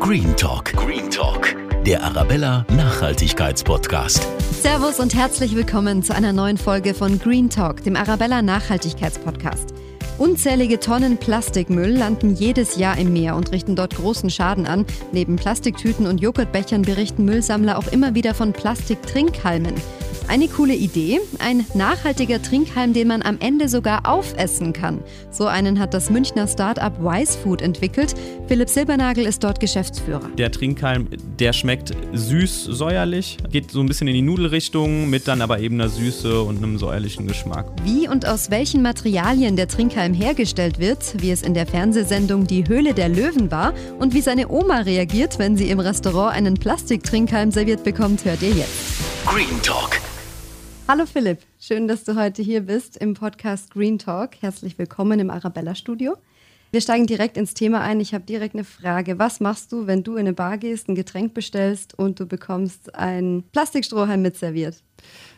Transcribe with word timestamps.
Green 0.00 0.36
Talk. 0.36 0.72
Green 0.74 1.10
Talk. 1.10 1.54
Der 1.84 2.02
Arabella 2.02 2.66
Nachhaltigkeitspodcast. 2.76 4.26
Servus 4.62 5.00
und 5.00 5.14
herzlich 5.14 5.54
willkommen 5.54 6.02
zu 6.02 6.14
einer 6.14 6.32
neuen 6.32 6.58
Folge 6.58 6.94
von 6.94 7.18
Green 7.18 7.48
Talk, 7.48 7.82
dem 7.84 7.96
Arabella 7.96 8.42
Nachhaltigkeitspodcast. 8.42 9.72
Unzählige 10.18 10.78
Tonnen 10.78 11.16
Plastikmüll 11.16 11.96
landen 11.96 12.34
jedes 12.34 12.76
Jahr 12.76 12.98
im 12.98 13.12
Meer 13.12 13.36
und 13.36 13.52
richten 13.52 13.76
dort 13.76 13.94
großen 13.96 14.30
Schaden 14.30 14.66
an. 14.66 14.84
Neben 15.12 15.36
Plastiktüten 15.36 16.06
und 16.06 16.20
Joghurtbechern 16.20 16.82
berichten 16.82 17.24
Müllsammler 17.24 17.78
auch 17.78 17.88
immer 17.88 18.14
wieder 18.14 18.34
von 18.34 18.52
Plastiktrinkhalmen. 18.52 19.74
Eine 20.26 20.48
coole 20.48 20.74
Idee, 20.74 21.20
ein 21.38 21.66
nachhaltiger 21.74 22.40
Trinkhalm, 22.40 22.92
den 22.92 23.08
man 23.08 23.22
am 23.22 23.36
Ende 23.40 23.68
sogar 23.68 24.08
aufessen 24.08 24.72
kann. 24.72 25.00
So 25.30 25.46
einen 25.46 25.78
hat 25.78 25.94
das 25.94 26.10
Münchner 26.10 26.48
Start-up 26.48 26.98
Wise 27.00 27.38
Food 27.38 27.62
entwickelt. 27.62 28.14
Philipp 28.48 28.68
Silbernagel 28.68 29.26
ist 29.26 29.44
dort 29.44 29.60
Geschäftsführer. 29.60 30.30
Der 30.38 30.50
Trinkhalm, 30.50 31.08
der 31.38 31.52
schmeckt 31.52 31.92
süß, 32.12 32.64
säuerlich, 32.64 33.36
geht 33.50 33.70
so 33.70 33.80
ein 33.80 33.86
bisschen 33.86 34.08
in 34.08 34.14
die 34.14 34.22
Nudelrichtung 34.22 35.10
mit 35.10 35.28
dann 35.28 35.42
aber 35.42 35.60
eben 35.60 35.80
einer 35.80 35.90
Süße 35.90 36.42
und 36.42 36.56
einem 36.56 36.78
säuerlichen 36.78 37.26
Geschmack. 37.26 37.66
Wie 37.84 38.08
und 38.08 38.26
aus 38.26 38.50
welchen 38.50 38.82
Materialien 38.82 39.56
der 39.56 39.68
Trinkhalm 39.68 40.14
hergestellt 40.14 40.78
wird, 40.78 41.22
wie 41.22 41.30
es 41.30 41.42
in 41.42 41.54
der 41.54 41.66
Fernsehsendung 41.66 42.46
Die 42.46 42.66
Höhle 42.66 42.94
der 42.94 43.08
Löwen 43.08 43.50
war 43.50 43.74
und 43.98 44.14
wie 44.14 44.20
seine 44.22 44.48
Oma 44.48 44.80
reagiert, 44.80 45.38
wenn 45.38 45.56
sie 45.56 45.68
im 45.68 45.80
Restaurant 45.80 46.34
einen 46.34 46.54
Plastiktrinkhalm 46.54 47.50
serviert 47.50 47.84
bekommt, 47.84 48.24
hört 48.24 48.42
ihr 48.42 48.50
jetzt. 48.50 49.26
Green 49.26 49.60
Talk. 49.62 50.00
Hallo 50.86 51.06
Philipp, 51.06 51.38
schön, 51.58 51.88
dass 51.88 52.04
du 52.04 52.14
heute 52.14 52.42
hier 52.42 52.60
bist 52.60 52.98
im 52.98 53.14
Podcast 53.14 53.72
Green 53.72 53.98
Talk. 53.98 54.42
Herzlich 54.42 54.76
willkommen 54.76 55.18
im 55.18 55.30
Arabella 55.30 55.74
Studio. 55.74 56.18
Wir 56.72 56.82
steigen 56.82 57.06
direkt 57.06 57.38
ins 57.38 57.54
Thema 57.54 57.80
ein. 57.80 58.00
Ich 58.00 58.12
habe 58.12 58.24
direkt 58.24 58.54
eine 58.54 58.64
Frage. 58.64 59.18
Was 59.18 59.40
machst 59.40 59.72
du, 59.72 59.86
wenn 59.86 60.02
du 60.02 60.12
in 60.16 60.26
eine 60.26 60.34
Bar 60.34 60.58
gehst, 60.58 60.90
ein 60.90 60.94
Getränk 60.94 61.32
bestellst 61.32 61.98
und 61.98 62.20
du 62.20 62.26
bekommst 62.26 62.94
ein 62.94 63.44
Plastikstrohhalm 63.52 64.20
mit 64.20 64.36
serviert? 64.36 64.82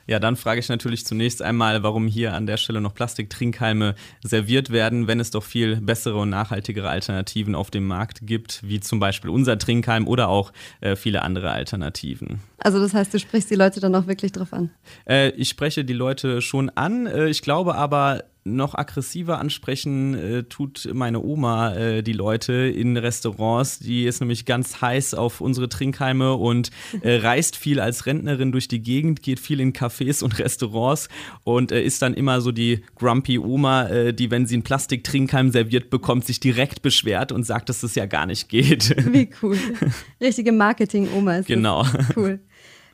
Ja, 0.06 0.20
dann 0.20 0.36
frage 0.36 0.60
ich 0.60 0.68
natürlich 0.68 1.04
zunächst 1.04 1.42
einmal, 1.42 1.82
warum 1.82 2.06
hier 2.06 2.34
an 2.34 2.46
der 2.46 2.56
Stelle 2.56 2.80
noch 2.80 2.94
Plastiktrinkhalme 2.94 3.94
serviert 4.22 4.70
werden, 4.70 5.08
wenn 5.08 5.20
es 5.20 5.30
doch 5.30 5.42
viel 5.42 5.80
bessere 5.80 6.18
und 6.18 6.30
nachhaltigere 6.30 6.88
Alternativen 6.88 7.54
auf 7.54 7.70
dem 7.70 7.86
Markt 7.86 8.20
gibt, 8.22 8.60
wie 8.62 8.80
zum 8.80 9.00
Beispiel 9.00 9.30
unser 9.30 9.58
Trinkhalm 9.58 10.06
oder 10.06 10.28
auch 10.28 10.52
äh, 10.80 10.96
viele 10.96 11.22
andere 11.22 11.50
Alternativen. 11.50 12.40
Also 12.58 12.78
das 12.80 12.94
heißt, 12.94 13.12
du 13.12 13.18
sprichst 13.18 13.50
die 13.50 13.56
Leute 13.56 13.80
dann 13.80 13.94
auch 13.94 14.06
wirklich 14.06 14.32
drauf 14.32 14.52
an? 14.52 14.70
Äh, 15.08 15.30
ich 15.30 15.48
spreche 15.48 15.84
die 15.84 15.92
Leute 15.92 16.40
schon 16.40 16.70
an. 16.70 17.06
Äh, 17.06 17.28
ich 17.28 17.42
glaube 17.42 17.74
aber, 17.74 18.24
noch 18.46 18.74
aggressiver 18.74 19.38
ansprechen 19.38 20.14
äh, 20.14 20.42
tut 20.44 20.88
meine 20.92 21.22
Oma 21.22 21.74
äh, 21.74 22.02
die 22.02 22.12
Leute 22.12 22.52
in 22.52 22.96
Restaurants. 22.96 23.78
Die 23.78 24.04
ist 24.04 24.20
nämlich 24.20 24.44
ganz 24.44 24.80
heiß 24.80 25.14
auf 25.14 25.40
unsere 25.40 25.68
Trinkheime 25.68 26.34
und 26.34 26.70
äh, 27.02 27.16
reist 27.16 27.56
viel 27.56 27.80
als 27.80 28.06
Rentnerin 28.06 28.52
durch 28.52 28.68
die 28.68 28.80
Gegend, 28.80 29.22
geht 29.22 29.40
viel 29.40 29.60
in 29.60 29.72
Cafés 29.72 30.22
und 30.22 30.38
Restaurants 30.38 31.08
und 31.44 31.72
äh, 31.72 31.82
ist 31.82 32.02
dann 32.02 32.14
immer 32.14 32.40
so 32.40 32.52
die 32.52 32.82
grumpy 32.94 33.38
Oma, 33.38 33.88
äh, 33.88 34.14
die, 34.14 34.30
wenn 34.30 34.46
sie 34.46 34.54
einen 34.54 34.62
Plastiktrinkheim 34.62 35.50
serviert 35.50 35.90
bekommt, 35.90 36.24
sich 36.24 36.40
direkt 36.40 36.82
beschwert 36.82 37.32
und 37.32 37.44
sagt, 37.44 37.68
dass 37.68 37.82
es 37.82 37.86
das 37.86 37.94
ja 37.94 38.06
gar 38.06 38.26
nicht 38.26 38.48
geht. 38.48 38.94
Wie 39.12 39.30
cool. 39.42 39.58
Richtige 40.20 40.52
Marketing-Oma 40.52 41.38
ist 41.38 41.46
Genau. 41.46 41.82
Das. 41.82 42.16
Cool. 42.16 42.40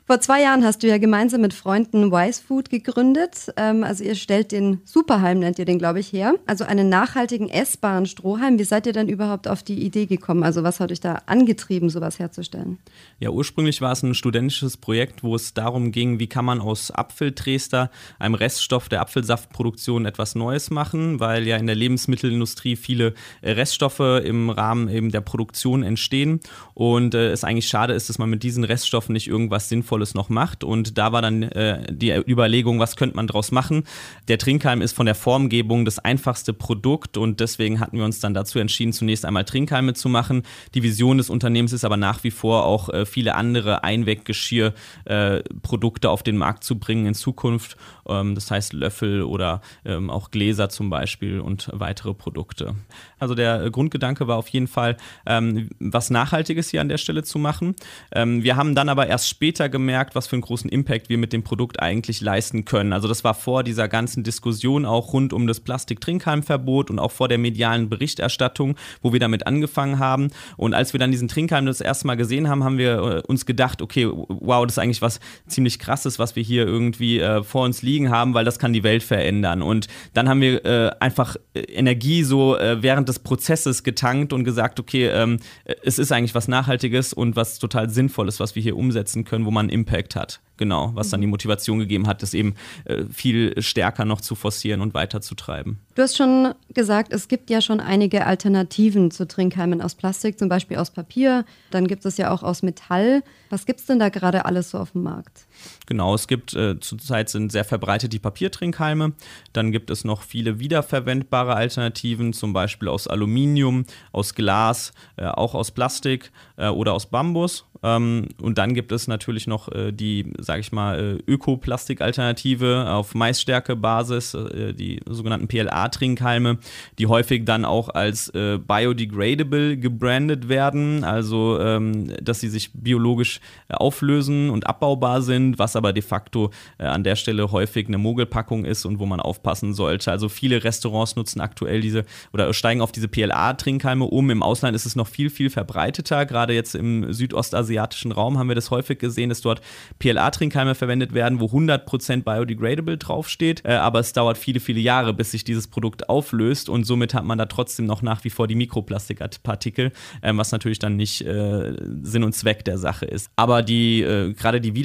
Vor 0.05 0.19
zwei 0.19 0.41
Jahren 0.41 0.65
hast 0.65 0.83
du 0.83 0.87
ja 0.87 0.97
gemeinsam 0.97 1.39
mit 1.39 1.53
Freunden 1.53 2.11
Wise 2.11 2.43
Food 2.45 2.69
gegründet. 2.69 3.53
Ähm, 3.55 3.85
also 3.85 4.03
ihr 4.03 4.15
stellt 4.15 4.51
den 4.51 4.81
Superhalm, 4.83 5.39
nennt 5.39 5.59
ihr 5.59 5.65
den, 5.65 5.79
glaube 5.79 6.01
ich, 6.01 6.11
her. 6.11 6.35
Also 6.45 6.65
einen 6.65 6.89
nachhaltigen 6.89 7.47
essbaren 7.47 8.05
Strohhalm. 8.05 8.59
Wie 8.59 8.65
seid 8.65 8.85
ihr 8.85 8.91
denn 8.91 9.07
überhaupt 9.07 9.47
auf 9.47 9.63
die 9.63 9.81
Idee 9.81 10.05
gekommen? 10.05 10.43
Also 10.43 10.61
was 10.61 10.81
hat 10.81 10.91
euch 10.91 10.99
da 10.99 11.21
angetrieben, 11.25 11.89
sowas 11.89 12.19
herzustellen? 12.19 12.79
Ja, 13.21 13.29
ursprünglich 13.29 13.79
war 13.79 13.93
es 13.93 14.03
ein 14.03 14.13
studentisches 14.13 14.75
Projekt, 14.75 15.23
wo 15.23 15.35
es 15.35 15.53
darum 15.53 15.93
ging, 15.93 16.19
wie 16.19 16.27
kann 16.27 16.43
man 16.43 16.59
aus 16.59 16.91
Apfeltrester, 16.91 17.89
einem 18.19 18.35
Reststoff 18.35 18.89
der 18.89 18.99
Apfelsaftproduktion, 18.99 20.05
etwas 20.05 20.35
Neues 20.35 20.69
machen, 20.69 21.21
weil 21.21 21.47
ja 21.47 21.55
in 21.55 21.65
der 21.65 21.77
Lebensmittelindustrie 21.77 22.75
viele 22.75 23.13
äh, 23.41 23.51
Reststoffe 23.51 24.01
im 24.01 24.49
Rahmen 24.49 24.89
eben 24.89 25.11
der 25.11 25.21
Produktion 25.21 25.81
entstehen 25.81 26.41
und 26.73 27.15
äh, 27.15 27.31
es 27.31 27.45
eigentlich 27.45 27.69
schade 27.69 27.93
ist, 27.93 28.09
dass 28.09 28.17
man 28.17 28.29
mit 28.29 28.43
diesen 28.43 28.65
Reststoffen 28.65 29.13
nicht 29.13 29.29
irgendwas 29.29 29.69
sinnvolles 29.69 29.92
Sinnvolles 29.93 30.15
noch 30.15 30.29
macht. 30.29 30.63
Und 30.63 30.97
da 30.97 31.11
war 31.11 31.21
dann 31.21 31.43
äh, 31.43 31.93
die 31.93 32.11
Überlegung, 32.11 32.79
was 32.79 32.95
könnte 32.95 33.15
man 33.15 33.27
daraus 33.27 33.51
machen. 33.51 33.83
Der 34.27 34.39
Trinkhalm 34.39 34.81
ist 34.81 34.93
von 34.93 35.05
der 35.05 35.13
Formgebung 35.15 35.83
das 35.85 35.99
einfachste 35.99 36.53
Produkt 36.53 37.17
und 37.17 37.39
deswegen 37.39 37.79
hatten 37.79 37.97
wir 37.97 38.05
uns 38.05 38.19
dann 38.19 38.33
dazu 38.33 38.57
entschieden, 38.59 38.93
zunächst 38.93 39.25
einmal 39.25 39.45
Trinkhalme 39.45 39.93
zu 39.93 40.09
machen. 40.09 40.41
Die 40.73 40.81
Vision 40.83 41.19
des 41.19 41.29
Unternehmens 41.29 41.73
ist 41.73 41.85
aber 41.85 41.97
nach 41.97 42.23
wie 42.23 42.31
vor 42.31 42.65
auch 42.65 42.89
äh, 42.89 43.05
viele 43.05 43.35
andere 43.35 43.83
Einweggeschirrprodukte 43.83 46.07
äh, 46.07 46.11
auf 46.11 46.23
den 46.23 46.37
Markt 46.37 46.63
zu 46.63 46.79
bringen 46.79 47.05
in 47.05 47.13
Zukunft. 47.13 47.77
Ähm, 48.07 48.33
das 48.35 48.49
heißt 48.49 48.71
Löffel 48.73 49.23
oder 49.23 49.61
ähm, 49.85 50.09
auch 50.09 50.31
Gläser 50.31 50.69
zum 50.69 50.89
Beispiel 50.89 51.39
und 51.39 51.69
weitere 51.71 52.13
Produkte. 52.13 52.75
Also 53.19 53.35
der 53.35 53.69
Grundgedanke 53.69 54.27
war 54.27 54.37
auf 54.37 54.47
jeden 54.49 54.67
Fall, 54.67 54.97
ähm, 55.25 55.69
was 55.79 56.09
Nachhaltiges 56.09 56.69
hier 56.69 56.81
an 56.81 56.89
der 56.89 56.97
Stelle 56.97 57.23
zu 57.23 57.39
machen. 57.39 57.75
Ähm, 58.11 58.43
wir 58.43 58.55
haben 58.55 58.75
dann 58.75 58.89
aber 58.89 59.07
erst 59.07 59.29
später 59.29 59.69
gemerkt, 59.69 59.82
gemerkt, 59.83 60.15
was 60.15 60.27
für 60.27 60.37
einen 60.37 60.43
großen 60.43 60.69
Impact 60.69 61.09
wir 61.09 61.17
mit 61.17 61.33
dem 61.33 61.43
Produkt 61.43 61.81
eigentlich 61.81 62.21
leisten 62.21 62.63
können. 62.63 62.93
Also 62.93 63.09
das 63.09 63.25
war 63.25 63.33
vor 63.33 63.63
dieser 63.63 63.89
ganzen 63.89 64.23
Diskussion 64.23 64.85
auch 64.85 65.11
rund 65.11 65.33
um 65.33 65.45
das 65.45 65.59
Plastiktrinkhalmverbot 65.59 66.89
und 66.89 66.99
auch 66.99 67.11
vor 67.11 67.27
der 67.27 67.37
medialen 67.37 67.89
Berichterstattung, 67.89 68.75
wo 69.01 69.11
wir 69.11 69.19
damit 69.19 69.45
angefangen 69.45 69.99
haben. 69.99 70.29
Und 70.55 70.73
als 70.73 70.93
wir 70.93 70.99
dann 70.99 71.11
diesen 71.11 71.27
Trinkhalm 71.27 71.65
das 71.65 71.81
erste 71.81 72.07
Mal 72.07 72.15
gesehen 72.15 72.47
haben, 72.47 72.63
haben 72.63 72.77
wir 72.77 72.93
äh, 72.93 73.21
uns 73.27 73.45
gedacht, 73.45 73.81
okay, 73.81 74.07
wow, 74.09 74.65
das 74.65 74.75
ist 74.75 74.79
eigentlich 74.79 75.01
was 75.01 75.19
ziemlich 75.47 75.79
krasses, 75.79 76.17
was 76.17 76.37
wir 76.37 76.43
hier 76.43 76.65
irgendwie 76.65 77.19
äh, 77.19 77.43
vor 77.43 77.65
uns 77.65 77.81
liegen 77.81 78.09
haben, 78.09 78.33
weil 78.33 78.45
das 78.45 78.57
kann 78.57 78.71
die 78.71 78.83
Welt 78.83 79.03
verändern. 79.03 79.61
Und 79.61 79.87
dann 80.13 80.29
haben 80.29 80.39
wir 80.39 80.63
äh, 80.63 80.91
einfach 81.01 81.35
äh, 81.53 81.59
Energie 81.59 82.23
so 82.23 82.57
äh, 82.57 82.81
während 82.81 83.09
des 83.09 83.19
Prozesses 83.19 83.83
getankt 83.83 84.31
und 84.31 84.45
gesagt, 84.45 84.79
okay, 84.79 85.07
ähm, 85.07 85.39
es 85.83 85.99
ist 85.99 86.13
eigentlich 86.13 86.35
was 86.35 86.47
Nachhaltiges 86.47 87.11
und 87.11 87.35
was 87.35 87.59
total 87.59 87.89
Sinnvolles, 87.89 88.39
was 88.39 88.55
wir 88.55 88.61
hier 88.63 88.77
umsetzen 88.77 89.25
können, 89.25 89.45
wo 89.45 89.51
man 89.51 89.69
Impact 89.73 90.15
hat. 90.15 90.39
Genau, 90.57 90.91
was 90.93 91.09
dann 91.09 91.19
die 91.19 91.27
Motivation 91.27 91.79
gegeben 91.79 92.05
hat, 92.05 92.21
das 92.21 92.35
eben 92.35 92.53
äh, 92.85 93.05
viel 93.11 93.59
stärker 93.61 94.05
noch 94.05 94.21
zu 94.21 94.35
forcieren 94.35 94.81
und 94.81 94.93
weiterzutreiben. 94.93 95.79
Du 95.95 96.01
hast 96.03 96.15
schon 96.15 96.53
gesagt, 96.69 97.11
es 97.11 97.27
gibt 97.27 97.49
ja 97.49 97.59
schon 97.59 97.79
einige 97.79 98.27
Alternativen 98.27 99.09
zu 99.09 99.27
Trinkheimen 99.27 99.81
aus 99.81 99.95
Plastik, 99.95 100.37
zum 100.37 100.49
Beispiel 100.49 100.77
aus 100.77 100.91
Papier. 100.91 101.43
Dann 101.71 101.87
gibt 101.87 102.05
es 102.05 102.17
ja 102.17 102.31
auch 102.31 102.43
aus 102.43 102.61
Metall. 102.61 103.23
Was 103.49 103.65
gibt 103.65 103.79
es 103.79 103.87
denn 103.87 103.97
da 103.97 104.09
gerade 104.09 104.45
alles 104.45 104.69
so 104.69 104.77
auf 104.77 104.91
dem 104.91 105.03
Markt? 105.03 105.47
Genau, 105.85 106.15
es 106.15 106.27
gibt 106.27 106.53
äh, 106.53 106.79
zurzeit 106.79 107.29
sind 107.29 107.51
sehr 107.51 107.65
verbreitet 107.65 108.13
die 108.13 108.19
Papiertrinkhalme. 108.19 109.13
Dann 109.53 109.71
gibt 109.71 109.89
es 109.89 110.03
noch 110.03 110.21
viele 110.21 110.59
wiederverwendbare 110.59 111.55
Alternativen, 111.55 112.33
zum 112.33 112.53
Beispiel 112.53 112.87
aus 112.87 113.07
Aluminium, 113.07 113.85
aus 114.11 114.35
Glas, 114.35 114.93
äh, 115.17 115.25
auch 115.25 115.55
aus 115.55 115.71
Plastik 115.71 116.31
äh, 116.57 116.67
oder 116.67 116.93
aus 116.93 117.07
Bambus. 117.07 117.65
Ähm, 117.83 118.29
und 118.41 118.57
dann 118.57 118.73
gibt 118.73 118.91
es 118.91 119.07
natürlich 119.07 119.45
noch 119.45 119.69
äh, 119.71 119.91
die, 119.91 120.31
sage 120.39 120.61
ich 120.61 120.71
mal, 120.71 121.19
äh, 121.27 121.31
Ökoplastik-Alternative 121.31 122.89
auf 122.89 123.13
Maisstärke-Basis, 123.13 124.33
äh, 124.33 124.73
die 124.73 125.01
sogenannten 125.07 125.47
PLA-Trinkhalme, 125.47 126.59
die 126.97 127.07
häufig 127.07 127.43
dann 127.45 127.65
auch 127.65 127.89
als 127.89 128.31
biodegradable 128.33 129.77
gebrandet 129.77 130.47
werden, 130.47 131.03
also 131.03 131.59
ähm, 131.59 132.13
dass 132.21 132.39
sie 132.39 132.47
sich 132.47 132.71
biologisch 132.73 133.41
auflösen 133.69 134.49
und 134.49 134.67
abbaubar 134.67 135.21
sind, 135.21 135.52
was 135.59 135.75
aber 135.75 135.93
de 135.93 136.03
facto 136.03 136.51
äh, 136.77 136.85
an 136.85 137.03
der 137.03 137.15
Stelle 137.15 137.51
häufig 137.51 137.87
eine 137.87 137.97
Mogelpackung 137.97 138.65
ist 138.65 138.85
und 138.85 138.99
wo 138.99 139.05
man 139.05 139.19
aufpassen 139.19 139.73
sollte. 139.73 140.11
Also 140.11 140.29
viele 140.29 140.63
Restaurants 140.63 141.15
nutzen 141.15 141.41
aktuell 141.41 141.81
diese 141.81 142.05
oder 142.31 142.53
steigen 142.53 142.81
auf 142.81 142.91
diese 142.91 143.07
PLA-Trinkhalme 143.07 144.05
um. 144.05 144.29
Im 144.29 144.43
Ausland 144.43 144.75
ist 144.75 144.85
es 144.85 144.95
noch 144.95 145.07
viel, 145.07 145.29
viel 145.29 145.49
verbreiteter. 145.49 146.25
Gerade 146.25 146.53
jetzt 146.53 146.75
im 146.75 147.11
südostasiatischen 147.11 148.11
Raum 148.11 148.37
haben 148.37 148.47
wir 148.47 148.55
das 148.55 148.71
häufig 148.71 148.99
gesehen, 148.99 149.29
dass 149.29 149.41
dort 149.41 149.61
PLA-Trinkhalme 149.99 150.75
verwendet 150.75 151.13
werden, 151.13 151.39
wo 151.39 151.45
100% 151.45 152.23
biodegradable 152.23 152.97
draufsteht. 152.97 153.63
Äh, 153.65 153.73
aber 153.73 153.99
es 153.99 154.13
dauert 154.13 154.37
viele, 154.37 154.59
viele 154.59 154.79
Jahre, 154.79 155.13
bis 155.13 155.31
sich 155.31 155.43
dieses 155.43 155.67
Produkt 155.67 156.09
auflöst 156.09 156.69
und 156.69 156.85
somit 156.85 157.13
hat 157.13 157.25
man 157.25 157.37
da 157.37 157.45
trotzdem 157.45 157.85
noch 157.85 158.01
nach 158.01 158.23
wie 158.23 158.29
vor 158.29 158.47
die 158.47 158.55
Mikroplastikpartikel, 158.55 159.91
äh, 160.21 160.33
was 160.35 160.51
natürlich 160.51 160.79
dann 160.79 160.95
nicht 160.95 161.21
äh, 161.21 161.73
Sinn 162.01 162.23
und 162.23 162.33
Zweck 162.33 162.65
der 162.65 162.77
Sache 162.77 163.05
ist. 163.05 163.29
Aber 163.35 163.61
die, 163.61 164.01
äh, 164.01 164.33
gerade 164.33 164.61
die 164.61 164.75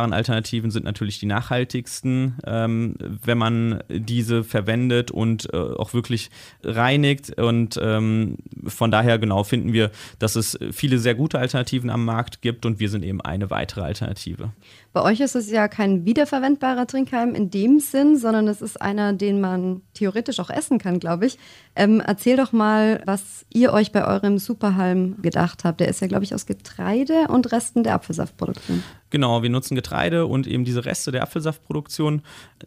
wiederverwendbaren 0.00 0.12
Alternativen 0.12 0.70
sind 0.70 0.84
natürlich 0.84 1.18
die 1.18 1.26
nachhaltigsten, 1.26 2.36
ähm, 2.46 2.94
wenn 2.98 3.38
man 3.38 3.82
diese 3.88 4.44
verwendet 4.44 5.10
und 5.10 5.52
äh, 5.52 5.56
auch 5.56 5.94
wirklich 5.94 6.30
reinigt. 6.64 7.38
Und 7.38 7.78
ähm, 7.82 8.36
von 8.66 8.90
daher 8.90 9.18
genau 9.18 9.44
finden 9.44 9.72
wir, 9.72 9.90
dass 10.18 10.36
es 10.36 10.58
viele 10.72 10.98
sehr 10.98 11.14
gute 11.14 11.38
Alternativen 11.38 11.90
am 11.90 12.04
Markt 12.04 12.42
gibt 12.42 12.66
und 12.66 12.80
wir 12.80 12.88
sind 12.88 13.04
eben 13.04 13.20
eine 13.20 13.50
weitere 13.50 13.82
Alternative. 13.82 14.52
Bei 14.92 15.02
euch 15.02 15.20
ist 15.20 15.36
es 15.36 15.48
ja 15.50 15.68
kein 15.68 16.04
wiederverwendbarer 16.04 16.86
Trinkhalm 16.86 17.36
in 17.36 17.50
dem 17.50 17.78
Sinn, 17.78 18.16
sondern 18.16 18.48
es 18.48 18.60
ist 18.60 18.80
einer, 18.80 19.12
den 19.12 19.40
man 19.40 19.82
theoretisch 19.94 20.40
auch 20.40 20.50
essen 20.50 20.78
kann, 20.78 20.98
glaube 20.98 21.26
ich. 21.26 21.38
Ähm, 21.76 22.02
erzähl 22.04 22.36
doch 22.36 22.52
mal, 22.52 23.00
was 23.06 23.46
ihr 23.52 23.72
euch 23.72 23.92
bei 23.92 24.04
eurem 24.04 24.38
Superhalm 24.38 25.22
gedacht 25.22 25.62
habt. 25.62 25.78
Der 25.78 25.88
ist 25.88 26.00
ja, 26.00 26.08
glaube 26.08 26.24
ich, 26.24 26.34
aus 26.34 26.46
Getreide 26.46 27.28
und 27.28 27.52
Resten 27.52 27.84
der 27.84 27.94
Apfelsaftproduktion. 27.94 28.82
Genau, 29.10 29.42
wir 29.42 29.50
nutzen 29.50 29.74
Getreide 29.74 30.26
und 30.26 30.46
eben 30.46 30.64
diese 30.64 30.84
Reste 30.84 31.10
der 31.10 31.22
Apfelsaftproduktion. 31.22 32.22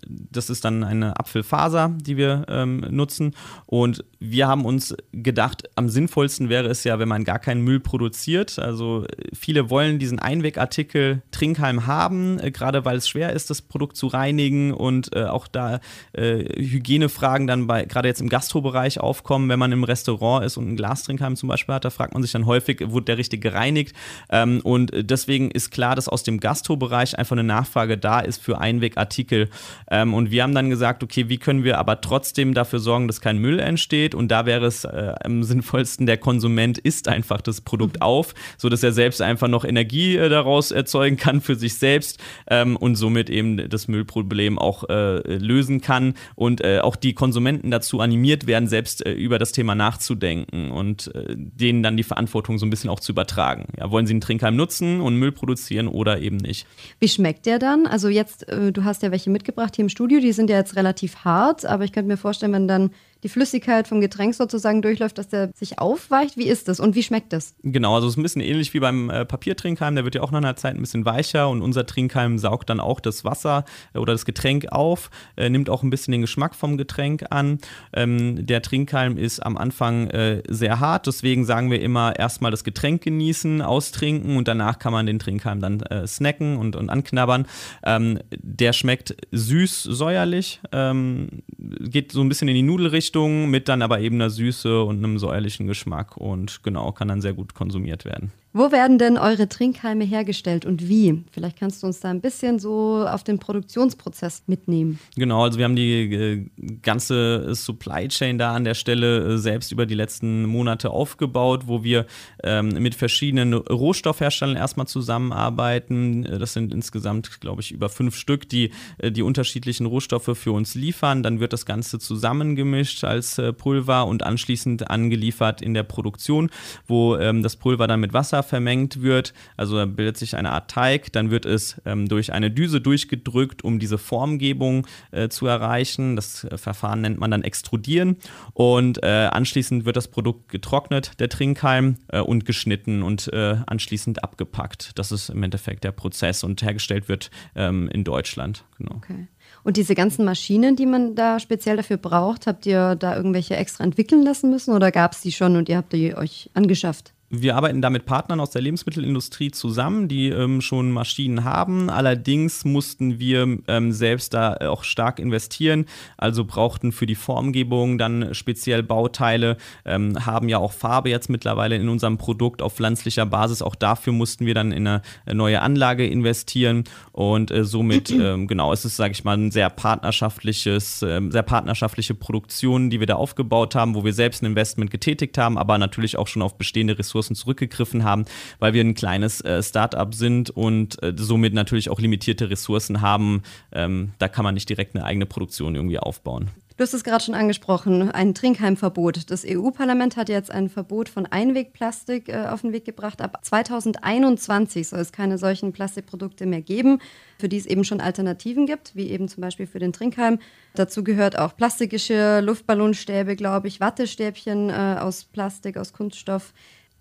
Das 0.08 0.50
ist 0.50 0.66
dann 0.66 0.84
eine 0.84 1.18
Apfelfaser, 1.18 1.92
die 1.98 2.18
wir 2.18 2.46
ähm, 2.50 2.86
nutzen. 2.90 3.34
Und 3.66 4.04
wir 4.20 4.48
haben 4.48 4.66
uns 4.66 4.96
gedacht, 5.12 5.70
am 5.76 5.90
sinnvollsten 5.90 6.50
wäre 6.50 6.68
es 6.68 6.84
ja, 6.84 7.00
wenn 7.00 7.08
man 7.08 7.24
gar 7.24 7.40
keinen 7.40 7.62
Müll 7.62 7.80
produziert. 7.80 8.60
Also 8.60 9.06
viele 9.34 9.70
wollen 9.70 10.00
diesen 10.00 10.20
Einwegartikel 10.20 11.22
Trinkhalm 11.32 11.88
haben, 11.88 12.13
äh, 12.40 12.52
gerade 12.52 12.86
weil 12.86 12.98
es 12.98 13.08
schwer 13.08 13.34
ist, 13.34 13.50
das 13.50 13.62
Produkt 13.62 13.98
zu 13.98 14.08
reinigen 14.08 14.74
und 14.74 15.16
äh, 15.16 15.26
auch 15.26 15.48
da 15.48 15.80
äh, 16.14 16.44
Hygienefragen 16.62 17.48
dann 17.48 17.68
bei, 17.68 17.86
gerade 17.86 18.08
jetzt 18.08 18.22
im 18.22 18.30
Gastrobereich 18.30 19.00
aufkommen, 19.00 19.50
wenn 19.50 19.60
man 19.60 19.72
im 19.72 19.84
Restaurant 19.84 20.46
ist 20.46 20.58
und 20.58 20.68
einen 20.68 20.76
Glastrinkhalm 20.76 21.36
zum 21.36 21.50
Beispiel 21.50 21.76
hat, 21.76 21.86
da 21.86 21.90
fragt 21.90 22.14
man 22.14 22.22
sich 22.22 22.32
dann 22.32 22.46
häufig, 22.46 22.82
wurde 22.86 23.06
der 23.06 23.18
richtig 23.18 23.42
gereinigt? 23.42 23.96
Ähm, 24.30 24.62
und 24.64 24.92
deswegen 24.94 25.52
ist 25.52 25.72
klar, 25.72 25.96
dass 25.96 26.08
aus 26.08 26.24
dem 26.24 26.40
Gastrobereich 26.40 27.18
einfach 27.18 27.34
eine 27.34 27.44
Nachfrage 27.44 27.98
da 27.98 28.20
ist 28.20 28.42
für 28.42 28.60
Einwegartikel. 28.60 29.50
Ähm, 29.90 30.14
und 30.14 30.32
wir 30.32 30.44
haben 30.44 30.56
dann 30.56 30.70
gesagt, 30.70 31.04
okay, 31.04 31.30
wie 31.30 31.38
können 31.38 31.64
wir 31.64 31.78
aber 31.78 32.02
trotzdem 32.02 32.54
dafür 32.54 32.80
sorgen, 32.80 33.08
dass 33.08 33.22
kein 33.22 33.38
Müll 33.38 33.60
entsteht? 33.60 34.16
Und 34.16 34.30
da 34.30 34.46
wäre 34.46 34.66
es 34.66 34.84
äh, 34.86 35.14
am 35.24 35.44
sinnvollsten, 35.44 36.06
der 36.06 36.18
Konsument 36.18 36.78
isst 36.78 37.08
einfach 37.08 37.42
das 37.42 37.62
Produkt 37.62 37.98
mhm. 37.98 38.02
auf, 38.02 38.34
sodass 38.58 38.84
er 38.84 38.92
selbst 38.92 39.22
einfach 39.22 39.48
noch 39.48 39.66
Energie 39.66 40.16
äh, 40.16 40.30
daraus 40.30 40.72
erzeugen 40.72 41.18
kann 41.18 41.42
für 41.42 41.56
sich 41.56 41.78
selbst 41.78 42.03
ähm, 42.48 42.76
und 42.76 42.96
somit 42.96 43.30
eben 43.30 43.70
das 43.70 43.88
Müllproblem 43.88 44.58
auch 44.60 44.90
äh, 44.90 45.38
lösen 45.38 45.82
kann 45.82 46.14
und 46.36 46.62
äh, 46.62 46.80
auch 46.80 46.96
die 46.96 47.14
Konsumenten 47.14 47.72
dazu 47.72 48.00
animiert 48.00 48.48
werden, 48.48 48.68
selbst 48.68 49.06
äh, 49.06 49.14
über 49.14 49.40
das 49.40 49.52
Thema 49.52 49.76
nachzudenken 49.76 50.72
und 50.72 51.14
äh, 51.16 51.36
denen 51.36 51.84
dann 51.84 51.98
die 51.98 52.04
Verantwortung 52.04 52.58
so 52.58 52.66
ein 52.66 52.70
bisschen 52.70 52.90
auch 52.90 53.00
zu 53.00 53.12
übertragen. 53.12 53.68
Ja, 53.78 53.92
wollen 53.92 54.08
sie 54.08 54.14
einen 54.14 54.22
Trinkheim 54.22 54.56
nutzen 54.56 55.02
und 55.02 55.18
Müll 55.18 55.32
produzieren 55.32 55.88
oder 55.88 56.20
eben 56.20 56.38
nicht. 56.38 56.68
Wie 57.00 57.08
schmeckt 57.08 57.46
der 57.46 57.60
dann? 57.60 57.88
Also 57.88 58.10
jetzt, 58.10 58.48
äh, 58.50 58.72
du 58.72 58.84
hast 58.84 59.04
ja 59.04 59.12
welche 59.12 59.30
mitgebracht 59.30 59.76
hier 59.76 59.84
im 59.84 59.90
Studio, 59.90 60.20
die 60.20 60.32
sind 60.34 60.50
ja 60.50 60.58
jetzt 60.58 60.76
relativ 60.76 61.18
hart, 61.24 61.66
aber 61.66 61.84
ich 61.84 61.92
könnte 61.92 62.08
mir 62.08 62.18
vorstellen, 62.18 62.54
wenn 62.54 62.68
dann 62.68 62.92
die 63.24 63.30
Flüssigkeit 63.30 63.88
vom 63.88 64.02
Getränk 64.02 64.36
sozusagen 64.36 64.82
durchläuft, 64.82 65.18
dass 65.18 65.30
der 65.30 65.52
sich 65.56 65.80
aufweicht. 65.80 66.38
Wie 66.38 66.48
ist 66.48 66.68
das 66.68 66.80
und 66.80 66.94
wie 66.96 67.04
schmeckt 67.04 67.32
das? 67.32 67.56
Genau, 67.64 67.96
also 67.96 68.08
es 68.08 68.14
ist 68.14 68.18
ein 68.18 68.24
bisschen 68.24 68.42
ähnlich 68.42 68.74
wie 68.74 68.80
beim 68.80 69.10
äh, 69.10 69.26
Papiertrinkhalm. 69.26 69.96
Der 69.96 70.04
wird 70.04 70.16
ja 70.16 70.22
auch 70.22 70.32
nach 70.32 70.40
einer 70.40 70.56
Zeit 70.58 70.76
ein 70.76 70.82
bisschen 70.82 71.06
weicher 71.06 71.50
und 71.50 71.62
unser 71.62 71.86
Trinkhalm 71.86 72.38
saugt 72.38 72.70
dann 72.70 72.82
auch 72.82 73.00
das 73.00 73.24
Wasser 73.24 73.64
äh, 73.94 74.00
oder 74.00 74.14
das 74.14 74.26
Getränk 74.26 74.72
auf, 74.72 75.10
äh, 75.38 75.50
nimmt 75.50 75.70
auch 75.70 75.84
ein 75.84 75.90
bisschen 75.90 76.12
den 76.12 76.22
Geschmack 76.22 76.54
vom 76.54 76.78
Getränk 76.78 77.26
an. 77.30 77.60
Ähm, 77.94 78.46
der 78.46 78.62
Trinkhalm 78.62 79.18
ist 79.18 79.40
am 79.40 79.58
Anfang 79.58 80.10
äh, 80.10 80.44
sehr 80.50 80.80
hart, 80.80 81.08
deswegen 81.08 81.46
sagen 81.46 81.72
wir 81.72 81.82
immer 81.82 82.18
erstmal 82.20 82.52
das 82.52 82.66
Getränk 82.66 83.04
genießen, 83.04 83.62
austrinken 83.62 84.36
und 84.36 84.48
danach 84.48 84.80
kann 84.80 84.92
man 84.92 85.06
den 85.06 85.20
Trinkhalm 85.20 85.62
dann 85.62 85.80
äh, 85.82 86.06
snacken 86.06 86.58
und, 86.58 86.76
und 86.76 86.90
anknabbern. 86.90 87.48
Ähm, 87.86 88.20
der 88.32 88.74
schmeckt 88.74 89.16
süß, 89.32 89.84
säuerlich, 89.84 90.60
ähm, 90.74 91.44
geht 91.58 92.12
so 92.12 92.22
ein 92.22 92.30
bisschen 92.30 92.50
in 92.50 92.56
die 92.56 92.64
Nudelrichtung 92.64 93.13
Richtung 93.14 93.52
mit 93.52 93.70
dann 93.70 93.84
aber 93.84 94.00
eben 94.00 94.16
einer 94.16 94.32
Süße 94.32 94.84
und 94.84 94.98
einem 94.98 95.20
säuerlichen 95.20 95.68
Geschmack 95.68 96.18
und 96.18 96.64
genau, 96.64 96.92
kann 96.92 97.10
dann 97.10 97.22
sehr 97.22 97.34
gut 97.34 97.54
konsumiert 97.54 98.06
werden. 98.06 98.32
Wo 98.56 98.72
werden 98.72 99.00
denn 99.00 99.18
eure 99.18 99.50
Trinkhalme 99.50 100.04
hergestellt 100.04 100.64
und 100.64 100.88
wie? 100.88 101.24
Vielleicht 101.32 101.58
kannst 101.58 101.82
du 101.82 101.88
uns 101.88 102.02
da 102.02 102.12
ein 102.12 102.22
bisschen 102.22 102.60
so 102.60 103.04
auf 103.08 103.24
den 103.24 103.40
Produktionsprozess 103.40 104.44
mitnehmen. 104.46 105.00
Genau, 105.16 105.44
also 105.44 105.58
wir 105.58 105.66
haben 105.66 105.76
die 105.76 106.14
äh, 106.14 106.46
ganze 106.84 107.56
Supply 107.56 108.08
Chain 108.10 108.38
da 108.38 108.54
an 108.54 108.64
der 108.64 108.76
Stelle 108.76 109.34
äh, 109.34 109.38
selbst 109.40 109.72
über 109.72 109.88
die 109.88 109.96
letzten 109.96 110.46
Monate 110.46 110.92
aufgebaut, 110.92 111.64
wo 111.66 111.84
wir 111.84 112.06
ähm, 112.44 112.68
mit 112.78 112.94
verschiedenen 112.94 113.56
Rohstoffherstellern 113.56 114.56
erstmal 114.56 114.86
zusammenarbeiten. 114.86 116.24
Äh, 116.24 116.38
das 116.38 116.54
sind 116.54 116.72
insgesamt, 116.72 117.42
glaube 117.42 117.62
ich, 117.62 117.72
über 117.72 117.90
fünf 117.90 118.16
Stück, 118.16 118.48
die 118.48 118.70
die 119.04 119.24
unterschiedlichen 119.24 119.88
Rohstoffe 119.88 120.38
für 120.38 120.52
uns 120.52 120.76
liefern. 120.76 121.24
Dann 121.24 121.40
wird 121.40 121.54
das 121.54 121.66
Ganze 121.66 121.98
zusammengemischt 121.98 123.04
als 123.04 123.42
Pulver 123.58 124.06
und 124.06 124.22
anschließend 124.22 124.92
angeliefert 124.92 125.62
in 125.62 125.74
der 125.74 125.84
Produktion, 125.84 126.52
wo 126.86 127.16
ähm, 127.16 127.42
das 127.42 127.56
Pulver 127.56 127.88
dann 127.88 128.00
mit 128.00 128.14
Wasser 128.14 128.43
vermengt 128.44 129.02
wird. 129.02 129.34
Also 129.58 129.76
da 129.76 129.86
bildet 129.86 130.18
sich 130.18 130.36
eine 130.36 130.52
Art 130.52 130.70
Teig, 130.70 131.12
dann 131.14 131.32
wird 131.32 131.46
es 131.46 131.82
ähm, 131.86 132.08
durch 132.08 132.34
eine 132.34 132.52
Düse 132.52 132.82
durchgedrückt, 132.82 133.64
um 133.64 133.80
diese 133.80 133.98
Formgebung 133.98 134.88
äh, 135.12 135.30
zu 135.30 135.48
erreichen. 135.48 136.16
Das 136.16 136.44
äh, 136.44 136.58
Verfahren 136.58 137.02
nennt 137.02 137.20
man 137.20 137.32
dann 137.32 137.44
Extrudieren 137.44 138.18
und 138.54 139.02
äh, 139.04 139.30
anschließend 139.32 139.86
wird 139.86 139.98
das 139.98 140.08
Produkt 140.08 140.50
getrocknet, 140.50 141.20
der 141.20 141.30
Trinkhalm, 141.30 141.98
äh, 142.08 142.20
und 142.20 142.46
geschnitten 142.46 143.04
und 143.04 143.32
äh, 143.34 143.58
anschließend 143.66 144.24
abgepackt. 144.24 144.92
Das 144.96 145.12
ist 145.12 145.30
im 145.30 145.44
Endeffekt 145.44 145.84
der 145.84 145.92
Prozess 145.92 146.44
und 146.44 146.62
hergestellt 146.62 147.10
wird 147.10 147.32
ähm, 147.56 147.90
in 147.90 148.04
Deutschland. 148.04 148.64
Genau. 148.78 148.96
Okay. 148.96 149.28
Und 149.64 149.78
diese 149.78 149.96
ganzen 149.96 150.26
Maschinen, 150.26 150.76
die 150.76 150.86
man 150.86 151.16
da 151.16 151.40
speziell 151.40 151.78
dafür 151.78 151.98
braucht, 151.98 152.48
habt 152.48 152.66
ihr 152.66 152.96
da 152.96 153.16
irgendwelche 153.16 153.56
extra 153.56 153.84
entwickeln 153.84 154.24
lassen 154.24 154.50
müssen 154.50 154.74
oder 154.74 154.92
gab 154.92 155.14
es 155.14 155.22
die 155.22 155.32
schon 155.32 155.56
und 155.56 155.70
ihr 155.70 155.78
habt 155.78 155.94
die 155.94 156.16
euch 156.16 156.50
angeschafft? 156.54 157.14
Wir 157.36 157.56
arbeiten 157.56 157.82
da 157.82 157.90
mit 157.90 158.06
Partnern 158.06 158.40
aus 158.40 158.52
der 158.52 158.62
Lebensmittelindustrie 158.62 159.50
zusammen, 159.50 160.08
die 160.08 160.30
ähm, 160.30 160.62
schon 160.62 160.92
Maschinen 160.92 161.44
haben. 161.44 161.90
Allerdings 161.90 162.64
mussten 162.64 163.18
wir 163.18 163.58
ähm, 163.68 163.92
selbst 163.92 164.36
da 164.36 164.54
auch 164.70 164.84
stark 164.84 165.18
investieren, 165.18 165.88
also 166.16 166.46
brauchten 166.46 166.92
für 166.92 167.08
die 167.08 167.16
Formgebung 167.16 167.98
dann 167.98 168.36
speziell 168.36 168.84
Bauteile, 168.84 169.58
ähm, 169.84 170.24
haben 170.28 170.48
ja 170.48 170.60
auch 170.60 170.74
Farbe 170.74 171.10
jetzt 171.10 171.28
mittlerweile 171.28 171.76
in 171.76 171.90
unserem 171.90 172.20
Produkt 172.20 172.62
auf 172.62 172.76
pflanzlicher 172.76 173.26
Basis. 173.26 173.64
Auch 173.64 173.74
dafür 173.74 174.14
mussten 174.14 174.46
wir 174.46 174.54
dann 174.54 174.72
in 174.72 174.86
eine 174.86 175.02
neue 175.26 175.60
Anlage 175.64 176.06
investieren 176.06 176.84
und 177.14 177.50
äh, 177.50 177.66
somit, 177.66 178.12
ähm, 178.12 178.46
genau, 178.46 178.72
es 178.72 178.86
ist, 178.86 178.96
sage 178.96 179.14
ich 179.14 179.24
mal, 179.24 179.40
ein 179.40 179.50
sehr 179.50 179.72
partnerschaftliches, 179.72 181.02
äh, 181.02 181.20
sehr 181.30 181.42
partnerschaftliche 181.42 182.14
Produktion, 182.14 182.92
die 182.92 183.00
wir 183.00 183.08
da 183.08 183.16
aufgebaut 183.16 183.74
haben, 183.74 183.96
wo 183.96 184.06
wir 184.06 184.14
selbst 184.14 184.44
ein 184.44 184.46
Investment 184.46 184.92
getätigt 184.92 185.36
haben, 185.40 185.58
aber 185.58 185.80
natürlich 185.80 186.16
auch 186.16 186.28
schon 186.28 186.44
auf 186.44 186.60
bestehende 186.60 187.00
Ressourcen 187.00 187.23
Ressourcen 187.24 187.36
zurückgegriffen 187.36 188.04
haben, 188.04 188.26
weil 188.60 188.74
wir 188.74 188.82
ein 188.82 188.94
kleines 188.94 189.42
äh, 189.42 189.64
Startup 189.64 190.14
sind 190.14 190.50
und 190.50 191.02
äh, 191.02 191.14
somit 191.16 191.54
natürlich 191.54 191.90
auch 191.90 192.00
limitierte 192.00 192.50
Ressourcen 192.50 193.02
haben. 193.02 193.44
Ähm, 193.72 194.12
da 194.20 194.28
kann 194.28 194.44
man 194.44 194.54
nicht 194.54 194.70
direkt 194.70 194.96
eine 194.96 195.06
eigene 195.06 195.26
Produktion 195.26 195.76
irgendwie 195.76 196.00
aufbauen. 196.00 196.50
Du 196.76 196.82
hast 196.82 196.96
es 196.96 197.04
gerade 197.04 197.24
schon 197.24 197.36
angesprochen, 197.36 198.10
ein 198.10 198.34
Trinkheimverbot. 198.34 199.30
Das 199.30 199.46
EU-Parlament 199.48 200.18
hat 200.18 200.28
jetzt 200.28 200.50
ein 200.50 200.70
Verbot 200.70 201.08
von 201.08 201.28
Einwegplastik 201.28 202.30
äh, 202.30 202.48
auf 202.48 202.62
den 202.62 202.74
Weg 202.74 202.84
gebracht. 202.84 203.22
Ab 203.22 203.38
2021 203.44 204.88
soll 204.88 205.00
es 205.00 205.12
keine 205.12 205.38
solchen 205.38 205.72
Plastikprodukte 205.72 206.48
mehr 206.48 206.62
geben, 206.62 206.98
für 207.38 207.48
die 207.48 207.58
es 207.58 207.68
eben 207.68 207.84
schon 207.84 208.02
Alternativen 208.02 208.66
gibt, 208.66 208.96
wie 208.96 209.12
eben 209.12 209.28
zum 209.28 209.42
Beispiel 209.42 209.68
für 209.68 209.78
den 209.78 209.94
Trinkheim. 209.94 210.40
Dazu 210.74 211.04
gehört 211.04 211.38
auch 211.38 211.56
Plastikgeschirr, 211.56 212.42
Luftballonstäbe, 212.42 213.36
glaube 213.36 213.68
ich, 213.68 213.80
Wattestäbchen 213.80 214.72
äh, 214.72 214.98
aus 215.00 215.26
Plastik, 215.26 215.78
aus 215.78 215.94
Kunststoff 215.94 216.54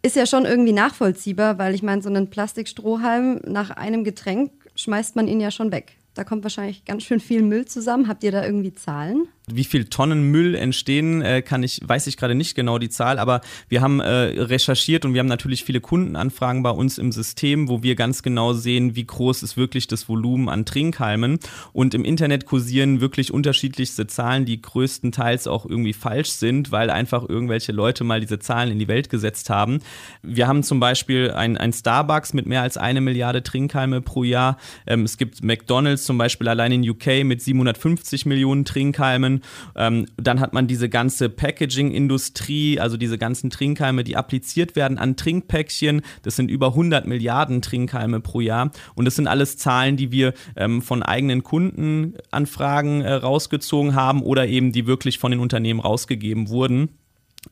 ist 0.03 0.17
ja 0.17 0.27
schon 0.27 0.45
irgendwie 0.45 0.73
nachvollziehbar, 0.73 1.59
weil 1.59 1.75
ich 1.75 1.83
meine, 1.83 2.03
so 2.03 2.09
einen 2.09 2.29
Plastikstrohhalm 2.29 3.41
nach 3.47 3.71
einem 3.71 4.05
Getränk 4.05 4.51
schmeißt 4.75 5.17
man 5.17 5.29
ihn 5.29 5.41
ja 5.41 5.51
schon 5.51 5.71
weg. 5.73 5.97
Da 6.15 6.25
kommt 6.25 6.43
wahrscheinlich 6.43 6.85
ganz 6.85 7.05
schön 7.05 7.21
viel 7.21 7.43
Müll 7.43 7.65
zusammen. 7.67 8.09
Habt 8.09 8.23
ihr 8.25 8.33
da 8.33 8.45
irgendwie 8.45 8.75
Zahlen? 8.75 9.29
Wie 9.51 9.65
viel 9.65 9.87
Tonnen 9.87 10.31
Müll 10.31 10.55
entstehen, 10.55 11.21
äh, 11.21 11.43
kann 11.43 11.65
ich, 11.65 11.81
weiß 11.85 12.07
ich 12.07 12.17
gerade 12.17 12.37
nicht 12.37 12.55
genau 12.55 12.79
die 12.79 12.91
Zahl, 12.91 13.19
aber 13.19 13.41
wir 13.69 13.81
haben 13.81 13.99
äh, 13.99 14.07
recherchiert 14.41 15.05
und 15.05 15.15
wir 15.15 15.19
haben 15.19 15.27
natürlich 15.27 15.65
viele 15.65 15.81
Kundenanfragen 15.81 16.63
bei 16.63 16.71
uns 16.71 16.97
im 16.99 17.11
System, 17.11 17.69
wo 17.69 17.83
wir 17.83 17.97
ganz 17.97 18.23
genau 18.23 18.53
sehen, 18.53 18.95
wie 18.95 19.05
groß 19.05 19.43
ist 19.43 19.57
wirklich 19.57 19.89
das 19.89 20.09
Volumen 20.09 20.49
an 20.49 20.65
Trinkhalmen. 20.65 21.41
Und 21.73 21.93
im 21.95 22.05
Internet 22.05 22.47
kursieren 22.47 23.01
wirklich 23.01 23.33
unterschiedlichste 23.33 24.07
Zahlen, 24.07 24.45
die 24.45 24.63
größtenteils 24.63 25.49
auch 25.49 25.67
irgendwie 25.67 25.93
falsch 25.93 26.31
sind, 26.31 26.71
weil 26.71 26.91
einfach 26.91 27.29
irgendwelche 27.29 27.73
Leute 27.73 28.05
mal 28.05 28.21
diese 28.21 28.39
Zahlen 28.39 28.71
in 28.71 28.79
die 28.79 28.89
Welt 28.89 29.11
gesetzt 29.11 29.51
haben. 29.51 29.81
Wir 30.23 30.47
haben 30.47 30.63
zum 30.63 30.79
Beispiel 30.79 31.33
ein, 31.33 31.57
ein 31.57 31.73
Starbucks 31.73 32.33
mit 32.33 32.47
mehr 32.47 32.63
als 32.63 32.77
eine 32.77 33.01
Milliarde 33.01 33.43
Trinkhalme 33.43 34.03
pro 34.03 34.23
Jahr. 34.23 34.57
Ähm, 34.87 35.03
es 35.03 35.17
gibt 35.17 35.43
McDonalds 35.43 36.05
zum 36.05 36.17
Beispiel 36.17 36.47
allein 36.47 36.71
in 36.71 36.89
UK 36.89 37.25
mit 37.25 37.43
750 37.43 38.27
Millionen 38.27 38.65
Trinkhalmen. 38.65 39.32
Unternehmen. 39.33 39.41
Ähm, 39.77 40.07
dann 40.17 40.41
hat 40.41 40.53
man 40.53 40.67
diese 40.67 40.89
ganze 40.89 41.29
Packaging-Industrie, 41.29 42.79
also 42.81 42.97
diese 42.97 43.19
ganzen 43.19 43.51
Trinkhalme, 43.51 44.05
die 44.05 44.17
appliziert 44.17 44.77
werden 44.77 44.99
an 44.99 45.17
Trinkpäckchen. 45.17 46.03
Das 46.23 46.37
sind 46.37 46.51
über 46.51 46.69
100 46.69 47.07
Milliarden 47.07 47.62
Trinkhalme 47.62 48.21
pro 48.21 48.41
Jahr. 48.41 48.71
Und 48.95 49.05
das 49.05 49.17
sind 49.17 49.27
alles 49.27 49.57
Zahlen, 49.57 49.97
die 49.97 50.12
wir 50.12 50.35
ähm, 50.57 50.83
von 50.83 51.03
eigenen 51.03 51.43
Kundenanfragen 51.43 53.03
äh, 53.03 53.12
rausgezogen 53.12 53.95
haben 53.95 54.23
oder 54.23 54.47
eben 54.47 54.73
die 54.73 54.87
wirklich 54.87 55.19
von 55.19 55.31
den 55.31 55.41
Unternehmen 55.41 55.81
rausgegeben 55.81 56.49
wurden. 56.49 56.91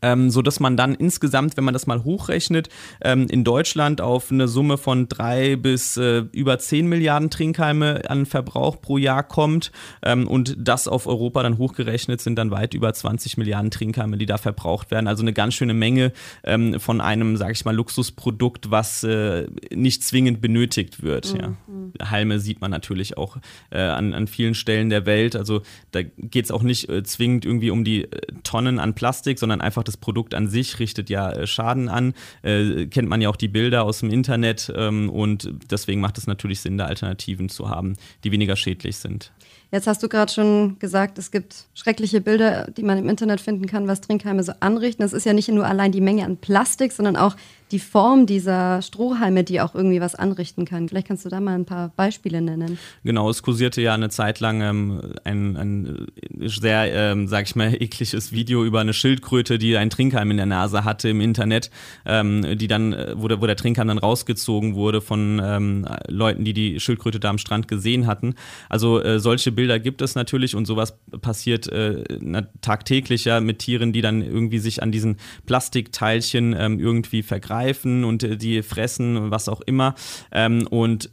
Ähm, 0.03 0.31
so 0.31 0.43
dass 0.43 0.61
man 0.61 0.77
dann 0.77 0.95
insgesamt, 0.95 1.57
wenn 1.57 1.65
man 1.65 1.75
das 1.75 1.87
mal 1.87 2.05
hochrechnet, 2.05 2.69
ähm, 3.03 3.27
in 3.29 3.45
Deutschland 3.45 4.01
auf 4.01 4.31
eine 4.31 4.49
Summe 4.49 4.79
von 4.79 5.09
drei 5.09 5.57
bis 5.57 5.97
äh, 5.97 6.25
über 6.33 6.59
zehn 6.59 6.87
Milliarden 6.87 7.31
Trinkhalme 7.31 8.03
an 8.09 8.27
Verbrauch 8.27 8.81
pro 8.81 8.99
Jahr 8.99 9.23
kommt 9.23 9.73
ähm, 10.03 10.27
und 10.27 10.57
das 10.59 10.89
auf 10.89 11.07
Europa 11.07 11.43
dann 11.43 11.59
hochgerechnet 11.59 12.21
sind 12.21 12.37
dann 12.37 12.51
weit 12.51 12.75
über 12.75 12.93
20 12.93 13.37
Milliarden 13.37 13.71
Trinkhalme, 13.71 14.17
die 14.17 14.27
da 14.27 14.39
verbraucht 14.39 14.91
werden. 14.91 15.07
Also 15.07 15.23
eine 15.23 15.33
ganz 15.33 15.55
schöne 15.55 15.75
Menge 15.75 16.13
ähm, 16.45 16.81
von 16.81 17.01
einem, 17.01 17.37
sage 17.37 17.53
ich 17.53 17.65
mal, 17.65 17.75
Luxusprodukt, 17.75 18.71
was 18.71 19.05
äh, 19.05 19.47
nicht 19.75 20.05
zwingend 20.05 20.41
benötigt 20.41 21.03
wird. 21.03 21.35
Mhm. 21.35 21.41
Ja. 21.99 22.11
Halme 22.11 22.41
sieht 22.41 22.61
man 22.61 22.71
natürlich 22.71 23.17
auch 23.17 23.37
äh, 23.71 23.81
an, 23.81 24.15
an 24.15 24.27
vielen 24.27 24.55
Stellen 24.55 24.91
der 24.91 25.07
Welt. 25.07 25.37
Also 25.37 25.63
da 25.91 26.03
geht 26.03 26.45
es 26.45 26.51
auch 26.51 26.63
nicht 26.63 26.89
äh, 26.89 27.03
zwingend 27.03 27.45
irgendwie 27.45 27.71
um 27.71 27.85
die 27.85 28.05
äh, 28.05 28.21
Tonnen 28.51 28.81
an 28.81 28.95
Plastik, 28.95 29.39
sondern 29.39 29.61
einfach 29.61 29.85
das 29.85 29.97
Produkt 29.97 30.35
an 30.35 30.49
sich 30.49 30.81
richtet 30.81 31.09
ja 31.09 31.31
äh, 31.31 31.47
Schaden 31.47 31.89
an. 31.89 32.15
Äh, 32.43 32.87
kennt 32.87 33.09
man 33.09 33.21
ja 33.21 33.29
auch 33.29 33.37
die 33.37 33.47
Bilder 33.47 33.85
aus 33.85 34.01
dem 34.01 34.11
Internet 34.11 34.73
ähm, 34.75 35.09
und 35.09 35.53
deswegen 35.71 36.01
macht 36.01 36.19
es 36.19 36.27
natürlich 36.27 36.61
Sinn, 36.61 36.77
da 36.77 36.87
Alternativen 36.87 37.49
zu 37.49 37.69
haben, 37.69 37.95
die 38.25 38.33
weniger 38.33 38.57
schädlich 38.57 38.97
sind. 38.97 39.31
Jetzt 39.71 39.87
hast 39.87 40.03
du 40.03 40.09
gerade 40.09 40.33
schon 40.33 40.81
gesagt, 40.81 41.17
es 41.19 41.31
gibt 41.31 41.67
schreckliche 41.75 42.21
Bilder, 42.21 42.69
die 42.77 42.83
man 42.83 42.99
im 42.99 43.09
Internet 43.09 43.41
finden 43.41 43.67
kann, 43.67 43.87
was 43.87 44.01
Trinkhalme 44.01 44.43
so 44.43 44.53
anrichten. 44.59 45.03
Das 45.03 45.13
ist 45.13 45.27
ja 45.27 45.33
nicht 45.33 45.49
nur 45.49 45.65
allein 45.65 45.93
die 45.93 46.01
Menge 46.01 46.25
an 46.25 46.37
Plastik, 46.37 46.91
sondern 46.91 47.15
auch 47.15 47.37
die 47.73 47.79
Form 47.79 48.27
dieser 48.27 48.83
Strohhalme, 48.83 49.45
die 49.45 49.61
auch 49.61 49.75
irgendwie 49.75 50.01
was 50.01 50.15
anrichten 50.17 50.65
kann. 50.65 50.89
Vielleicht 50.89 51.07
kannst 51.07 51.25
du 51.25 51.29
da 51.29 51.41
mal 51.41 51.55
ein 51.55 51.67
paar 51.67 51.91
Beispiele 51.95 52.41
nennen. 52.41 52.79
Genau, 53.05 53.31
es 53.31 53.43
kursierte 53.43 53.81
ja 53.81 53.95
eine 53.95 54.09
Zeit 54.09 54.41
lang 54.41 54.61
ähm, 54.61 55.01
ein, 55.25 55.57
ein, 55.57 56.07
sehr, 56.41 56.93
ähm, 56.93 57.29
sag 57.29 57.47
ich 57.47 57.55
mal, 57.55 57.75
ekliges 57.81 58.33
Video 58.33 58.65
über 58.65 58.81
eine 58.81 58.93
Schildkröte, 58.93 59.59
die 59.59 59.77
einen 59.77 59.91
Trinkhalm 59.91 60.31
in 60.33 60.37
der 60.37 60.47
Nase 60.47 60.85
hatte 60.85 61.09
im 61.09 61.21
Internet, 61.21 61.71
ähm, 62.07 62.59
die 62.59 62.67
dann, 62.67 62.93
äh, 62.93 63.15
wo 63.17 63.29
der, 63.29 63.41
wo 63.41 63.47
der 63.47 63.57
Trinkhalm 63.57 63.89
dann 63.89 63.99
rausgezogen 63.99 64.75
wurde 64.75 65.01
von 65.01 65.41
ähm, 65.43 65.87
Leuten, 66.09 66.45
die 66.45 66.55
die 66.55 66.81
Schildkröte 66.81 67.21
da 67.21 67.31
am 67.31 67.39
Strand 67.39 67.69
gesehen 67.69 68.07
hatten. 68.07 68.35
Also 68.69 69.01
äh, 69.01 69.21
solche 69.21 69.53
Bilder 69.53 69.79
gibt 69.79 70.03
es 70.03 70.17
natürlich 70.17 70.57
und 70.57 70.67
sowas 70.67 70.99
passiert 71.21 71.69
äh, 71.69 72.03
tagtäglich 72.63 73.25
ja 73.27 73.41
mit 73.41 73.61
Tieren, 73.61 73.93
die 73.93 74.01
dann 74.01 74.23
irgendwie 74.23 74.59
sich 74.59 74.83
an 74.83 74.91
diesen 74.91 75.19
Plastikteilchen 75.47 76.57
ähm, 76.59 76.81
irgendwie 76.81 77.23
vergreifen 77.23 77.60
greifen 77.61 78.05
und 78.05 78.23
äh, 78.23 78.37
die 78.37 78.63
fressen 78.63 79.17
und 79.17 79.31
was 79.31 79.49
auch 79.49 79.61
immer. 79.61 79.95
Ähm, 80.33 80.67
und 80.69 81.11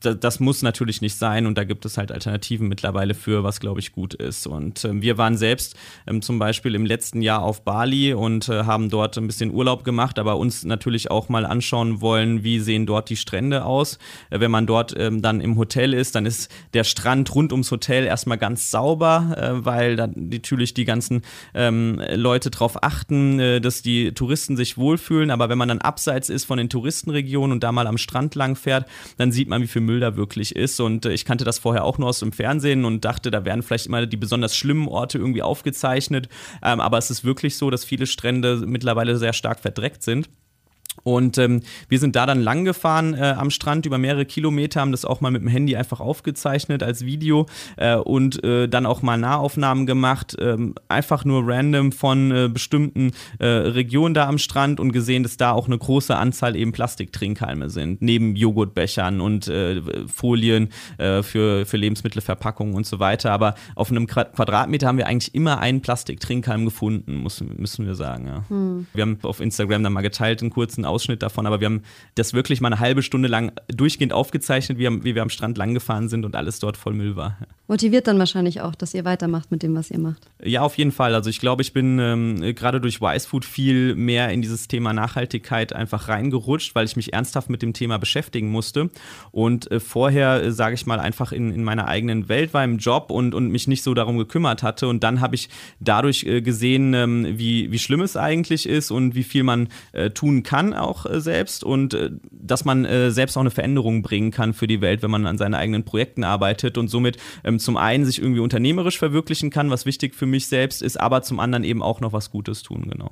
das 0.00 0.40
muss 0.40 0.62
natürlich 0.62 1.00
nicht 1.00 1.16
sein 1.16 1.46
und 1.46 1.58
da 1.58 1.64
gibt 1.64 1.84
es 1.84 1.98
halt 1.98 2.12
Alternativen 2.12 2.68
mittlerweile 2.68 3.14
für, 3.14 3.44
was 3.44 3.60
glaube 3.60 3.80
ich 3.80 3.92
gut 3.92 4.14
ist. 4.14 4.46
Und 4.46 4.84
äh, 4.84 5.00
wir 5.00 5.18
waren 5.18 5.36
selbst 5.36 5.76
ähm, 6.06 6.22
zum 6.22 6.38
Beispiel 6.38 6.74
im 6.74 6.86
letzten 6.86 7.22
Jahr 7.22 7.42
auf 7.42 7.62
Bali 7.64 8.14
und 8.14 8.48
äh, 8.48 8.64
haben 8.64 8.88
dort 8.88 9.18
ein 9.18 9.26
bisschen 9.26 9.52
Urlaub 9.52 9.84
gemacht, 9.84 10.18
aber 10.18 10.38
uns 10.38 10.64
natürlich 10.64 11.10
auch 11.10 11.28
mal 11.28 11.44
anschauen 11.44 12.00
wollen, 12.00 12.42
wie 12.44 12.60
sehen 12.60 12.86
dort 12.86 13.10
die 13.10 13.16
Strände 13.16 13.64
aus. 13.64 13.98
Äh, 14.30 14.40
wenn 14.40 14.50
man 14.50 14.66
dort 14.66 14.94
ähm, 14.96 15.20
dann 15.22 15.40
im 15.40 15.56
Hotel 15.56 15.92
ist, 15.92 16.14
dann 16.14 16.26
ist 16.26 16.50
der 16.72 16.84
Strand 16.84 17.34
rund 17.34 17.52
ums 17.52 17.70
Hotel 17.70 18.04
erstmal 18.04 18.38
ganz 18.38 18.70
sauber, 18.70 19.36
äh, 19.36 19.64
weil 19.64 19.96
dann 19.96 20.14
natürlich 20.16 20.72
die 20.72 20.84
ganzen 20.84 21.22
ähm, 21.54 22.00
Leute 22.14 22.50
darauf 22.50 22.82
achten, 22.82 23.38
äh, 23.38 23.60
dass 23.60 23.82
die 23.82 24.12
Touristen 24.12 24.56
sich 24.56 24.78
wohlfühlen. 24.78 25.30
Aber 25.30 25.48
wenn 25.48 25.58
man 25.58 25.68
dann 25.68 25.80
abseits 25.90 26.28
ist 26.28 26.44
von 26.44 26.56
den 26.56 26.68
Touristenregionen 26.68 27.50
und 27.50 27.64
da 27.64 27.72
mal 27.72 27.88
am 27.88 27.98
Strand 27.98 28.36
lang 28.36 28.54
fährt, 28.54 28.86
dann 29.16 29.32
sieht 29.32 29.48
man, 29.48 29.60
wie 29.60 29.66
viel 29.66 29.82
Müll 29.82 29.98
da 29.98 30.16
wirklich 30.16 30.54
ist. 30.54 30.78
Und 30.78 31.04
äh, 31.04 31.12
ich 31.12 31.24
kannte 31.24 31.44
das 31.44 31.58
vorher 31.58 31.84
auch 31.84 31.98
nur 31.98 32.08
aus 32.08 32.20
dem 32.20 32.30
Fernsehen 32.30 32.84
und 32.84 33.04
dachte, 33.04 33.32
da 33.32 33.44
werden 33.44 33.62
vielleicht 33.62 33.86
immer 33.86 34.06
die 34.06 34.16
besonders 34.16 34.54
schlimmen 34.56 34.86
Orte 34.86 35.18
irgendwie 35.18 35.42
aufgezeichnet. 35.42 36.28
Ähm, 36.62 36.78
aber 36.78 36.98
es 36.98 37.10
ist 37.10 37.24
wirklich 37.24 37.56
so, 37.56 37.70
dass 37.70 37.84
viele 37.84 38.06
Strände 38.06 38.62
mittlerweile 38.64 39.16
sehr 39.16 39.32
stark 39.32 39.58
verdreckt 39.58 40.04
sind. 40.04 40.28
Und 41.02 41.38
ähm, 41.38 41.60
wir 41.88 41.98
sind 41.98 42.16
da 42.16 42.26
dann 42.26 42.40
lang 42.40 42.64
gefahren 42.64 43.14
äh, 43.14 43.34
am 43.36 43.50
Strand 43.50 43.86
über 43.86 43.98
mehrere 43.98 44.26
Kilometer, 44.26 44.80
haben 44.80 44.92
das 44.92 45.04
auch 45.04 45.20
mal 45.20 45.30
mit 45.30 45.42
dem 45.42 45.48
Handy 45.48 45.76
einfach 45.76 46.00
aufgezeichnet 46.00 46.82
als 46.82 47.04
Video 47.04 47.46
äh, 47.76 47.96
und 47.96 48.42
äh, 48.44 48.68
dann 48.68 48.86
auch 48.86 49.02
mal 49.02 49.16
Nahaufnahmen 49.16 49.86
gemacht, 49.86 50.36
ähm, 50.38 50.74
einfach 50.88 51.24
nur 51.24 51.42
random 51.46 51.92
von 51.92 52.30
äh, 52.30 52.48
bestimmten 52.52 53.12
äh, 53.38 53.46
Regionen 53.46 54.14
da 54.14 54.28
am 54.28 54.38
Strand 54.38 54.80
und 54.80 54.92
gesehen, 54.92 55.22
dass 55.22 55.36
da 55.36 55.52
auch 55.52 55.66
eine 55.66 55.78
große 55.78 56.14
Anzahl 56.14 56.56
eben 56.56 56.72
Plastiktrinkhalme 56.72 57.70
sind, 57.70 58.02
neben 58.02 58.36
Joghurtbechern 58.36 59.20
und 59.20 59.48
äh, 59.48 59.80
Folien 60.06 60.68
für, 60.98 61.64
für 61.66 61.76
Lebensmittelverpackungen 61.76 62.74
und 62.74 62.86
so 62.86 62.98
weiter. 62.98 63.32
Aber 63.32 63.54
auf 63.74 63.90
einem 63.90 64.06
Quadratmeter 64.06 64.86
haben 64.86 64.98
wir 64.98 65.06
eigentlich 65.06 65.34
immer 65.34 65.58
einen 65.58 65.80
Plastiktrinkhalm 65.80 66.64
gefunden, 66.64 67.16
muss, 67.16 67.40
müssen 67.40 67.86
wir 67.86 67.94
sagen. 67.94 68.26
Ja. 68.26 68.44
Hm. 68.48 68.86
Wir 68.92 69.02
haben 69.02 69.18
auf 69.22 69.40
Instagram 69.40 69.82
dann 69.82 69.92
mal 69.92 70.02
geteilt 70.02 70.42
einen 70.42 70.50
kurzen 70.50 70.79
Ausschnitt 70.84 71.22
davon, 71.22 71.46
aber 71.46 71.60
wir 71.60 71.66
haben 71.66 71.82
das 72.14 72.34
wirklich 72.34 72.60
mal 72.60 72.68
eine 72.68 72.80
halbe 72.80 73.02
Stunde 73.02 73.28
lang 73.28 73.52
durchgehend 73.68 74.12
aufgezeichnet, 74.12 74.78
wie, 74.78 75.04
wie 75.04 75.14
wir 75.14 75.22
am 75.22 75.30
Strand 75.30 75.58
langgefahren 75.58 76.08
sind 76.08 76.24
und 76.24 76.36
alles 76.36 76.58
dort 76.58 76.76
voll 76.76 76.94
Müll 76.94 77.16
war. 77.16 77.36
Motiviert 77.68 78.08
dann 78.08 78.18
wahrscheinlich 78.18 78.60
auch, 78.62 78.74
dass 78.74 78.94
ihr 78.94 79.04
weitermacht 79.04 79.52
mit 79.52 79.62
dem, 79.62 79.76
was 79.76 79.92
ihr 79.92 80.00
macht. 80.00 80.28
Ja, 80.42 80.62
auf 80.62 80.76
jeden 80.76 80.90
Fall. 80.90 81.14
Also 81.14 81.30
ich 81.30 81.38
glaube, 81.38 81.62
ich 81.62 81.72
bin 81.72 82.00
ähm, 82.00 82.54
gerade 82.56 82.80
durch 82.80 83.00
Wise 83.00 83.28
Food 83.28 83.44
viel 83.44 83.94
mehr 83.94 84.30
in 84.30 84.42
dieses 84.42 84.66
Thema 84.66 84.92
Nachhaltigkeit 84.92 85.72
einfach 85.72 86.08
reingerutscht, 86.08 86.74
weil 86.74 86.86
ich 86.86 86.96
mich 86.96 87.12
ernsthaft 87.12 87.48
mit 87.48 87.62
dem 87.62 87.72
Thema 87.72 87.98
beschäftigen 87.98 88.50
musste 88.50 88.90
und 89.30 89.70
äh, 89.70 89.78
vorher, 89.78 90.42
äh, 90.42 90.50
sage 90.50 90.74
ich 90.74 90.86
mal, 90.86 90.98
einfach 90.98 91.30
in, 91.30 91.52
in 91.52 91.62
meiner 91.62 91.86
eigenen 91.86 92.28
Welt 92.28 92.54
war 92.54 92.64
im 92.64 92.78
Job 92.78 93.10
und, 93.10 93.34
und 93.34 93.50
mich 93.50 93.68
nicht 93.68 93.84
so 93.84 93.94
darum 93.94 94.18
gekümmert 94.18 94.64
hatte 94.64 94.88
und 94.88 95.04
dann 95.04 95.20
habe 95.20 95.36
ich 95.36 95.48
dadurch 95.78 96.24
äh, 96.24 96.42
gesehen, 96.42 96.92
ähm, 96.94 97.38
wie, 97.38 97.70
wie 97.70 97.78
schlimm 97.78 98.00
es 98.00 98.16
eigentlich 98.16 98.68
ist 98.68 98.90
und 98.90 99.14
wie 99.14 99.22
viel 99.22 99.44
man 99.44 99.68
äh, 99.92 100.10
tun 100.10 100.42
kann 100.42 100.69
auch 100.74 101.06
äh, 101.06 101.20
selbst 101.20 101.64
und 101.64 101.94
äh, 101.94 102.10
dass 102.30 102.64
man 102.64 102.84
äh, 102.84 103.10
selbst 103.10 103.36
auch 103.36 103.40
eine 103.40 103.50
Veränderung 103.50 104.02
bringen 104.02 104.30
kann 104.30 104.54
für 104.54 104.66
die 104.66 104.80
Welt, 104.80 105.02
wenn 105.02 105.10
man 105.10 105.26
an 105.26 105.38
seinen 105.38 105.54
eigenen 105.54 105.84
Projekten 105.84 106.24
arbeitet 106.24 106.78
und 106.78 106.88
somit 106.88 107.16
ähm, 107.44 107.58
zum 107.58 107.76
einen 107.76 108.04
sich 108.04 108.20
irgendwie 108.20 108.40
unternehmerisch 108.40 108.98
verwirklichen 108.98 109.50
kann, 109.50 109.70
was 109.70 109.86
wichtig 109.86 110.14
für 110.14 110.26
mich 110.26 110.46
selbst 110.46 110.82
ist, 110.82 111.00
aber 111.00 111.22
zum 111.22 111.40
anderen 111.40 111.64
eben 111.64 111.82
auch 111.82 112.00
noch 112.00 112.12
was 112.12 112.30
Gutes 112.30 112.62
tun, 112.62 112.88
genau. 112.88 113.10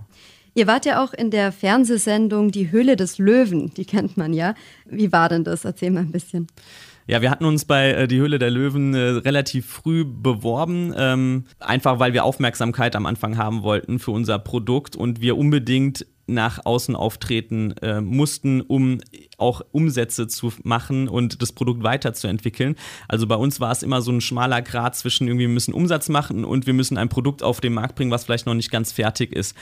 Ihr 0.54 0.66
wart 0.66 0.86
ja 0.86 1.04
auch 1.04 1.12
in 1.12 1.30
der 1.30 1.52
Fernsehsendung 1.52 2.50
Die 2.50 2.72
Höhle 2.72 2.96
des 2.96 3.18
Löwen, 3.18 3.72
die 3.74 3.84
kennt 3.84 4.16
man 4.16 4.32
ja. 4.32 4.54
Wie 4.86 5.12
war 5.12 5.28
denn 5.28 5.44
das? 5.44 5.64
Erzähl 5.64 5.90
mal 5.90 6.00
ein 6.00 6.10
bisschen. 6.10 6.48
Ja, 7.06 7.22
wir 7.22 7.30
hatten 7.30 7.46
uns 7.46 7.64
bei 7.64 7.92
äh, 7.92 8.08
Die 8.08 8.18
Höhle 8.18 8.38
der 8.38 8.50
Löwen 8.50 8.92
äh, 8.92 8.98
relativ 8.98 9.66
früh 9.66 10.04
beworben, 10.04 10.92
ähm, 10.96 11.44
einfach 11.58 11.98
weil 11.98 12.12
wir 12.12 12.24
Aufmerksamkeit 12.24 12.96
am 12.96 13.06
Anfang 13.06 13.38
haben 13.38 13.62
wollten 13.62 13.98
für 13.98 14.10
unser 14.10 14.38
Produkt 14.38 14.94
und 14.94 15.20
wir 15.22 15.38
unbedingt 15.38 16.06
nach 16.28 16.64
außen 16.64 16.94
auftreten 16.94 17.72
äh, 17.82 18.00
mussten, 18.00 18.60
um 18.60 18.98
auch 19.38 19.62
Umsätze 19.72 20.28
zu 20.28 20.52
machen 20.62 21.08
und 21.08 21.42
das 21.42 21.52
Produkt 21.52 21.82
weiterzuentwickeln. 21.82 22.76
Also 23.08 23.26
bei 23.26 23.36
uns 23.36 23.60
war 23.60 23.72
es 23.72 23.82
immer 23.82 24.02
so 24.02 24.12
ein 24.12 24.20
schmaler 24.20 24.62
Grad 24.62 24.94
zwischen 24.94 25.26
irgendwie 25.26 25.48
wir 25.48 25.54
müssen 25.54 25.72
Umsatz 25.72 26.08
machen 26.08 26.44
und 26.44 26.66
wir 26.66 26.74
müssen 26.74 26.98
ein 26.98 27.08
Produkt 27.08 27.42
auf 27.42 27.60
den 27.60 27.72
Markt 27.72 27.94
bringen, 27.96 28.10
was 28.10 28.24
vielleicht 28.24 28.46
noch 28.46 28.54
nicht 28.54 28.70
ganz 28.70 28.92
fertig 28.92 29.32
ist. 29.32 29.56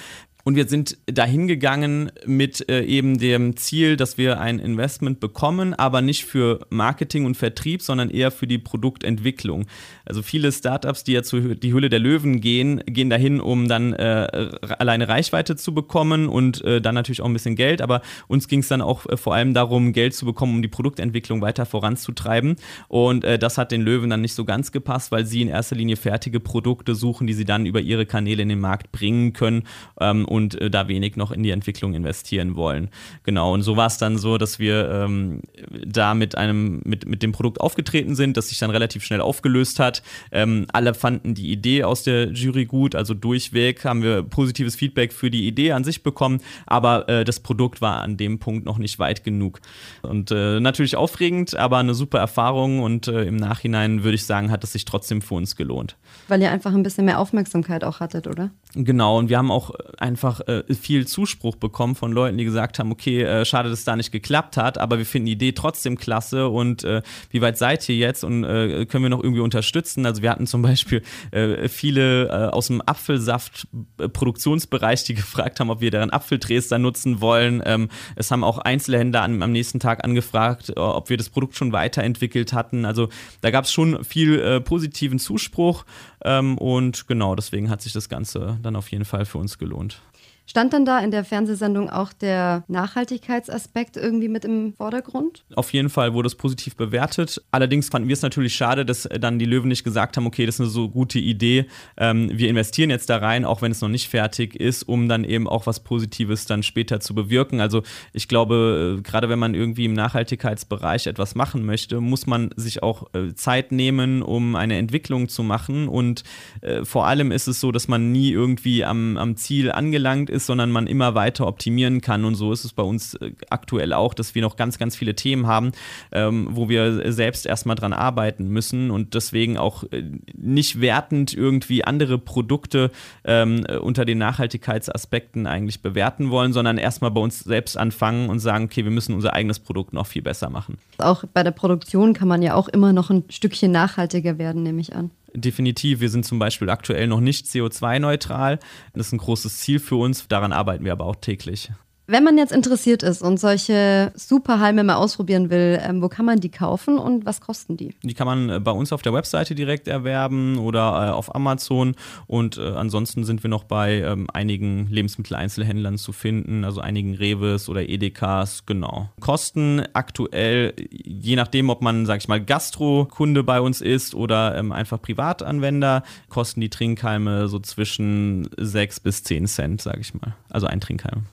Und 0.46 0.54
wir 0.54 0.68
sind 0.68 0.96
dahin 1.06 1.48
gegangen 1.48 2.12
mit 2.24 2.70
äh, 2.70 2.84
eben 2.84 3.18
dem 3.18 3.56
Ziel, 3.56 3.96
dass 3.96 4.16
wir 4.16 4.38
ein 4.38 4.60
Investment 4.60 5.18
bekommen, 5.18 5.74
aber 5.74 6.02
nicht 6.02 6.24
für 6.24 6.60
Marketing 6.70 7.24
und 7.26 7.36
Vertrieb, 7.36 7.82
sondern 7.82 8.10
eher 8.10 8.30
für 8.30 8.46
die 8.46 8.58
Produktentwicklung. 8.58 9.66
Also 10.04 10.22
viele 10.22 10.52
Startups, 10.52 11.02
die 11.02 11.14
ja 11.14 11.24
zu 11.24 11.56
die 11.56 11.72
Höhle 11.72 11.88
der 11.88 11.98
Löwen 11.98 12.40
gehen, 12.40 12.80
gehen 12.86 13.10
dahin, 13.10 13.40
um 13.40 13.66
dann 13.66 13.92
äh, 13.94 14.52
alleine 14.78 15.08
Reichweite 15.08 15.56
zu 15.56 15.74
bekommen 15.74 16.28
und 16.28 16.62
äh, 16.62 16.80
dann 16.80 16.94
natürlich 16.94 17.22
auch 17.22 17.26
ein 17.26 17.32
bisschen 17.32 17.56
Geld. 17.56 17.82
Aber 17.82 18.00
uns 18.28 18.46
ging 18.46 18.60
es 18.60 18.68
dann 18.68 18.82
auch 18.82 19.04
äh, 19.06 19.16
vor 19.16 19.34
allem 19.34 19.52
darum, 19.52 19.92
Geld 19.92 20.14
zu 20.14 20.26
bekommen, 20.26 20.54
um 20.54 20.62
die 20.62 20.68
Produktentwicklung 20.68 21.40
weiter 21.40 21.66
voranzutreiben. 21.66 22.54
Und 22.86 23.24
äh, 23.24 23.36
das 23.36 23.58
hat 23.58 23.72
den 23.72 23.82
Löwen 23.82 24.10
dann 24.10 24.20
nicht 24.20 24.34
so 24.34 24.44
ganz 24.44 24.70
gepasst, 24.70 25.10
weil 25.10 25.26
sie 25.26 25.42
in 25.42 25.48
erster 25.48 25.74
Linie 25.74 25.96
fertige 25.96 26.38
Produkte 26.38 26.94
suchen, 26.94 27.26
die 27.26 27.34
sie 27.34 27.44
dann 27.44 27.66
über 27.66 27.80
ihre 27.80 28.06
Kanäle 28.06 28.42
in 28.42 28.48
den 28.48 28.60
Markt 28.60 28.92
bringen 28.92 29.32
können. 29.32 29.64
Ähm, 30.00 30.24
und 30.36 30.60
äh, 30.60 30.70
da 30.70 30.88
wenig 30.88 31.16
noch 31.16 31.32
in 31.32 31.42
die 31.42 31.50
Entwicklung 31.50 31.94
investieren 31.94 32.54
wollen. 32.54 32.90
Genau, 33.24 33.52
und 33.54 33.62
so 33.62 33.76
war 33.76 33.86
es 33.86 33.98
dann 33.98 34.18
so, 34.18 34.38
dass 34.38 34.58
wir 34.58 34.88
ähm, 34.90 35.40
da 35.84 36.14
mit 36.14 36.36
einem, 36.36 36.82
mit, 36.84 37.06
mit 37.06 37.22
dem 37.22 37.32
Produkt 37.32 37.60
aufgetreten 37.60 38.14
sind, 38.14 38.36
das 38.36 38.48
sich 38.48 38.58
dann 38.58 38.70
relativ 38.70 39.02
schnell 39.02 39.20
aufgelöst 39.20 39.80
hat. 39.80 40.02
Ähm, 40.30 40.66
alle 40.72 40.94
fanden 40.94 41.34
die 41.34 41.50
Idee 41.50 41.84
aus 41.84 42.02
der 42.02 42.30
Jury 42.32 42.66
gut, 42.66 42.94
also 42.94 43.14
durchweg 43.14 43.84
haben 43.84 44.02
wir 44.02 44.22
positives 44.22 44.76
Feedback 44.76 45.12
für 45.12 45.30
die 45.30 45.46
Idee 45.46 45.72
an 45.72 45.84
sich 45.84 46.02
bekommen, 46.02 46.40
aber 46.66 47.08
äh, 47.08 47.24
das 47.24 47.40
Produkt 47.40 47.80
war 47.80 48.02
an 48.02 48.16
dem 48.16 48.38
Punkt 48.38 48.66
noch 48.66 48.78
nicht 48.78 48.98
weit 48.98 49.24
genug. 49.24 49.60
Und 50.02 50.30
äh, 50.30 50.60
natürlich 50.60 50.96
aufregend, 50.96 51.56
aber 51.56 51.78
eine 51.78 51.94
super 51.94 52.18
Erfahrung 52.18 52.80
und 52.80 53.08
äh, 53.08 53.24
im 53.24 53.36
Nachhinein 53.36 54.04
würde 54.04 54.16
ich 54.16 54.24
sagen, 54.24 54.50
hat 54.50 54.62
es 54.64 54.72
sich 54.72 54.84
trotzdem 54.84 55.22
für 55.22 55.34
uns 55.34 55.56
gelohnt. 55.56 55.96
Weil 56.28 56.42
ihr 56.42 56.50
einfach 56.50 56.74
ein 56.74 56.82
bisschen 56.82 57.04
mehr 57.06 57.18
Aufmerksamkeit 57.18 57.84
auch 57.84 58.00
hattet, 58.00 58.26
oder? 58.26 58.50
Genau, 58.74 59.18
und 59.18 59.30
wir 59.30 59.38
haben 59.38 59.50
auch 59.50 59.70
einfach 59.98 60.25
einfach 60.26 60.40
äh, 60.48 60.64
viel 60.74 61.06
Zuspruch 61.06 61.54
bekommen 61.56 61.94
von 61.94 62.12
Leuten, 62.12 62.36
die 62.36 62.44
gesagt 62.44 62.78
haben, 62.78 62.90
okay, 62.90 63.22
äh, 63.22 63.44
schade, 63.44 63.68
dass 63.70 63.78
es 63.80 63.84
da 63.84 63.96
nicht 63.96 64.12
geklappt 64.12 64.56
hat, 64.56 64.78
aber 64.78 64.96
wir 64.98 65.06
finden 65.06 65.26
die 65.26 65.32
Idee 65.32 65.50
trotzdem 65.52 65.96
klasse 65.96 66.48
und 66.48 66.84
äh, 66.84 67.02
wie 67.30 67.42
weit 67.42 67.58
seid 67.58 67.86
ihr 67.88 67.96
jetzt 67.96 68.24
und 68.24 68.42
äh, 68.44 68.86
können 68.86 69.04
wir 69.04 69.10
noch 69.10 69.22
irgendwie 69.22 69.42
unterstützen? 69.42 70.06
Also 70.06 70.22
wir 70.22 70.30
hatten 70.30 70.48
zum 70.48 70.62
Beispiel 70.62 71.02
äh, 71.30 71.68
viele 71.68 72.28
äh, 72.28 72.48
aus 72.48 72.66
dem 72.66 72.82
Apfelsaft-Produktionsbereich, 72.84 75.04
die 75.04 75.14
gefragt 75.14 75.60
haben, 75.60 75.70
ob 75.70 75.80
wir 75.80 75.92
deren 75.92 76.10
Apfeldresder 76.10 76.80
nutzen 76.80 77.20
wollen. 77.20 77.62
Ähm, 77.64 77.88
es 78.16 78.32
haben 78.32 78.42
auch 78.42 78.58
Einzelhändler 78.58 79.22
an, 79.22 79.40
am 79.42 79.52
nächsten 79.52 79.78
Tag 79.80 80.04
angefragt, 80.04 80.76
ob 80.76 81.10
wir 81.10 81.16
das 81.16 81.30
Produkt 81.30 81.56
schon 81.56 81.72
weiterentwickelt 81.72 82.52
hatten. 82.52 82.84
Also 82.84 83.08
da 83.40 83.52
gab 83.52 83.64
es 83.64 83.72
schon 83.72 84.04
viel 84.04 84.60
positiven 84.60 85.18
Zuspruch 85.18 85.86
ähm, 86.24 86.56
und 86.58 87.06
genau 87.06 87.34
deswegen 87.34 87.70
hat 87.70 87.80
sich 87.82 87.92
das 87.92 88.08
Ganze 88.08 88.58
dann 88.62 88.76
auf 88.76 88.90
jeden 88.90 89.04
Fall 89.04 89.24
für 89.24 89.38
uns 89.38 89.58
gelohnt. 89.58 90.00
Stand 90.48 90.72
dann 90.72 90.84
da 90.84 91.00
in 91.00 91.10
der 91.10 91.24
Fernsehsendung 91.24 91.90
auch 91.90 92.12
der 92.12 92.62
Nachhaltigkeitsaspekt 92.68 93.96
irgendwie 93.96 94.28
mit 94.28 94.44
im 94.44 94.72
Vordergrund? 94.74 95.44
Auf 95.56 95.72
jeden 95.72 95.90
Fall 95.90 96.14
wurde 96.14 96.28
es 96.28 96.36
positiv 96.36 96.76
bewertet. 96.76 97.42
Allerdings 97.50 97.88
fanden 97.88 98.06
wir 98.06 98.12
es 98.12 98.22
natürlich 98.22 98.54
schade, 98.54 98.86
dass 98.86 99.08
dann 99.20 99.40
die 99.40 99.44
Löwen 99.44 99.66
nicht 99.66 99.82
gesagt 99.82 100.16
haben, 100.16 100.24
okay, 100.24 100.46
das 100.46 100.56
ist 100.56 100.60
eine 100.60 100.70
so 100.70 100.88
gute 100.88 101.18
Idee. 101.18 101.66
Ähm, 101.96 102.30
wir 102.32 102.48
investieren 102.48 102.90
jetzt 102.90 103.10
da 103.10 103.16
rein, 103.16 103.44
auch 103.44 103.60
wenn 103.60 103.72
es 103.72 103.80
noch 103.80 103.88
nicht 103.88 104.08
fertig 104.08 104.54
ist, 104.54 104.84
um 104.84 105.08
dann 105.08 105.24
eben 105.24 105.48
auch 105.48 105.66
was 105.66 105.80
Positives 105.80 106.46
dann 106.46 106.62
später 106.62 107.00
zu 107.00 107.12
bewirken. 107.12 107.60
Also 107.60 107.82
ich 108.12 108.28
glaube, 108.28 108.98
äh, 108.98 109.02
gerade 109.02 109.28
wenn 109.28 109.40
man 109.40 109.54
irgendwie 109.54 109.86
im 109.86 109.94
Nachhaltigkeitsbereich 109.94 111.08
etwas 111.08 111.34
machen 111.34 111.66
möchte, 111.66 112.00
muss 112.00 112.28
man 112.28 112.50
sich 112.54 112.84
auch 112.84 113.12
äh, 113.14 113.34
Zeit 113.34 113.72
nehmen, 113.72 114.22
um 114.22 114.54
eine 114.54 114.76
Entwicklung 114.76 115.28
zu 115.28 115.42
machen. 115.42 115.88
Und 115.88 116.22
äh, 116.60 116.84
vor 116.84 117.08
allem 117.08 117.32
ist 117.32 117.48
es 117.48 117.58
so, 117.58 117.72
dass 117.72 117.88
man 117.88 118.12
nie 118.12 118.30
irgendwie 118.30 118.84
am, 118.84 119.16
am 119.16 119.36
Ziel 119.36 119.72
angelangt 119.72 120.30
ist 120.30 120.35
ist, 120.36 120.46
sondern 120.46 120.70
man 120.70 120.86
immer 120.86 121.14
weiter 121.14 121.46
optimieren 121.46 122.00
kann. 122.00 122.24
Und 122.24 122.34
so 122.36 122.52
ist 122.52 122.64
es 122.64 122.72
bei 122.72 122.82
uns 122.82 123.14
äh, 123.14 123.32
aktuell 123.50 123.92
auch, 123.92 124.14
dass 124.14 124.34
wir 124.34 124.42
noch 124.42 124.56
ganz, 124.56 124.78
ganz 124.78 124.94
viele 124.94 125.14
Themen 125.14 125.46
haben, 125.46 125.72
ähm, 126.12 126.48
wo 126.50 126.68
wir 126.68 127.12
selbst 127.12 127.46
erstmal 127.46 127.76
dran 127.76 127.92
arbeiten 127.92 128.48
müssen 128.48 128.90
und 128.90 129.14
deswegen 129.14 129.56
auch 129.56 129.84
äh, 129.90 130.04
nicht 130.34 130.80
wertend 130.80 131.34
irgendwie 131.34 131.84
andere 131.84 132.18
Produkte 132.18 132.90
ähm, 133.24 133.64
äh, 133.68 133.76
unter 133.76 134.04
den 134.04 134.18
Nachhaltigkeitsaspekten 134.18 135.46
eigentlich 135.46 135.82
bewerten 135.82 136.30
wollen, 136.30 136.52
sondern 136.52 136.78
erstmal 136.78 137.10
bei 137.10 137.20
uns 137.20 137.40
selbst 137.40 137.76
anfangen 137.76 138.28
und 138.28 138.38
sagen, 138.38 138.66
okay, 138.66 138.84
wir 138.84 138.92
müssen 138.92 139.14
unser 139.14 139.32
eigenes 139.32 139.58
Produkt 139.58 139.92
noch 139.92 140.06
viel 140.06 140.22
besser 140.22 140.50
machen. 140.50 140.78
Auch 140.98 141.24
bei 141.32 141.42
der 141.42 141.50
Produktion 141.50 142.12
kann 142.12 142.28
man 142.28 142.42
ja 142.42 142.54
auch 142.54 142.68
immer 142.68 142.92
noch 142.92 143.10
ein 143.10 143.24
Stückchen 143.30 143.72
nachhaltiger 143.72 144.38
werden, 144.38 144.62
nehme 144.62 144.80
ich 144.80 144.94
an 144.94 145.10
definitiv. 145.36 146.00
Wir 146.00 146.10
sind 146.10 146.24
zum 146.24 146.38
Beispiel 146.38 146.70
aktuell 146.70 147.06
noch 147.06 147.20
nicht 147.20 147.46
CO2-neutral. 147.46 148.58
Das 148.94 149.08
ist 149.08 149.12
ein 149.12 149.18
großes 149.18 149.58
Ziel 149.58 149.78
für 149.78 149.96
uns. 149.96 150.28
Daran 150.28 150.52
arbeiten 150.52 150.84
wir 150.84 150.92
aber 150.92 151.04
auch 151.04 151.16
täglich. 151.16 151.70
Wenn 152.08 152.22
man 152.22 152.38
jetzt 152.38 152.52
interessiert 152.52 153.02
ist 153.02 153.20
und 153.20 153.40
solche 153.40 154.12
Superhalme 154.14 154.84
mal 154.84 154.94
ausprobieren 154.94 155.50
will, 155.50 155.80
ähm, 155.82 156.02
wo 156.02 156.08
kann 156.08 156.24
man 156.24 156.38
die 156.38 156.50
kaufen 156.50 156.98
und 156.98 157.26
was 157.26 157.40
kosten 157.40 157.76
die? 157.76 157.96
Die 158.04 158.14
kann 158.14 158.28
man 158.28 158.48
äh, 158.48 158.60
bei 158.60 158.70
uns 158.70 158.92
auf 158.92 159.02
der 159.02 159.12
Webseite 159.12 159.56
direkt 159.56 159.88
erwerben 159.88 160.58
oder 160.58 161.08
äh, 161.08 161.10
auf 161.10 161.34
Amazon. 161.34 161.96
Und 162.28 162.58
äh, 162.58 162.62
ansonsten 162.62 163.24
sind 163.24 163.42
wir 163.42 163.50
noch 163.50 163.64
bei 163.64 164.02
ähm, 164.02 164.28
einigen 164.32 164.86
Lebensmitteleinzelhändlern 164.88 165.98
zu 165.98 166.12
finden, 166.12 166.64
also 166.64 166.80
einigen 166.80 167.16
Reves 167.16 167.68
oder 167.68 167.88
Edekas, 167.88 168.66
genau. 168.66 169.10
Kosten 169.18 169.82
aktuell, 169.92 170.74
je 170.88 171.34
nachdem, 171.34 171.70
ob 171.70 171.82
man, 171.82 172.06
sag 172.06 172.20
ich 172.20 172.28
mal, 172.28 172.40
Gastro-Kunde 172.40 173.42
bei 173.42 173.60
uns 173.60 173.80
ist 173.80 174.14
oder 174.14 174.56
ähm, 174.56 174.70
einfach 174.70 175.02
Privatanwender, 175.02 176.04
kosten 176.28 176.60
die 176.60 176.70
Trinkhalme 176.70 177.48
so 177.48 177.58
zwischen 177.58 178.48
6 178.56 179.00
bis 179.00 179.24
10 179.24 179.48
Cent, 179.48 179.82
sag 179.82 179.98
ich 179.98 180.14
mal. 180.14 180.36
Also 180.50 180.68
ein 180.68 180.80
Trinkhalm. 180.80 181.24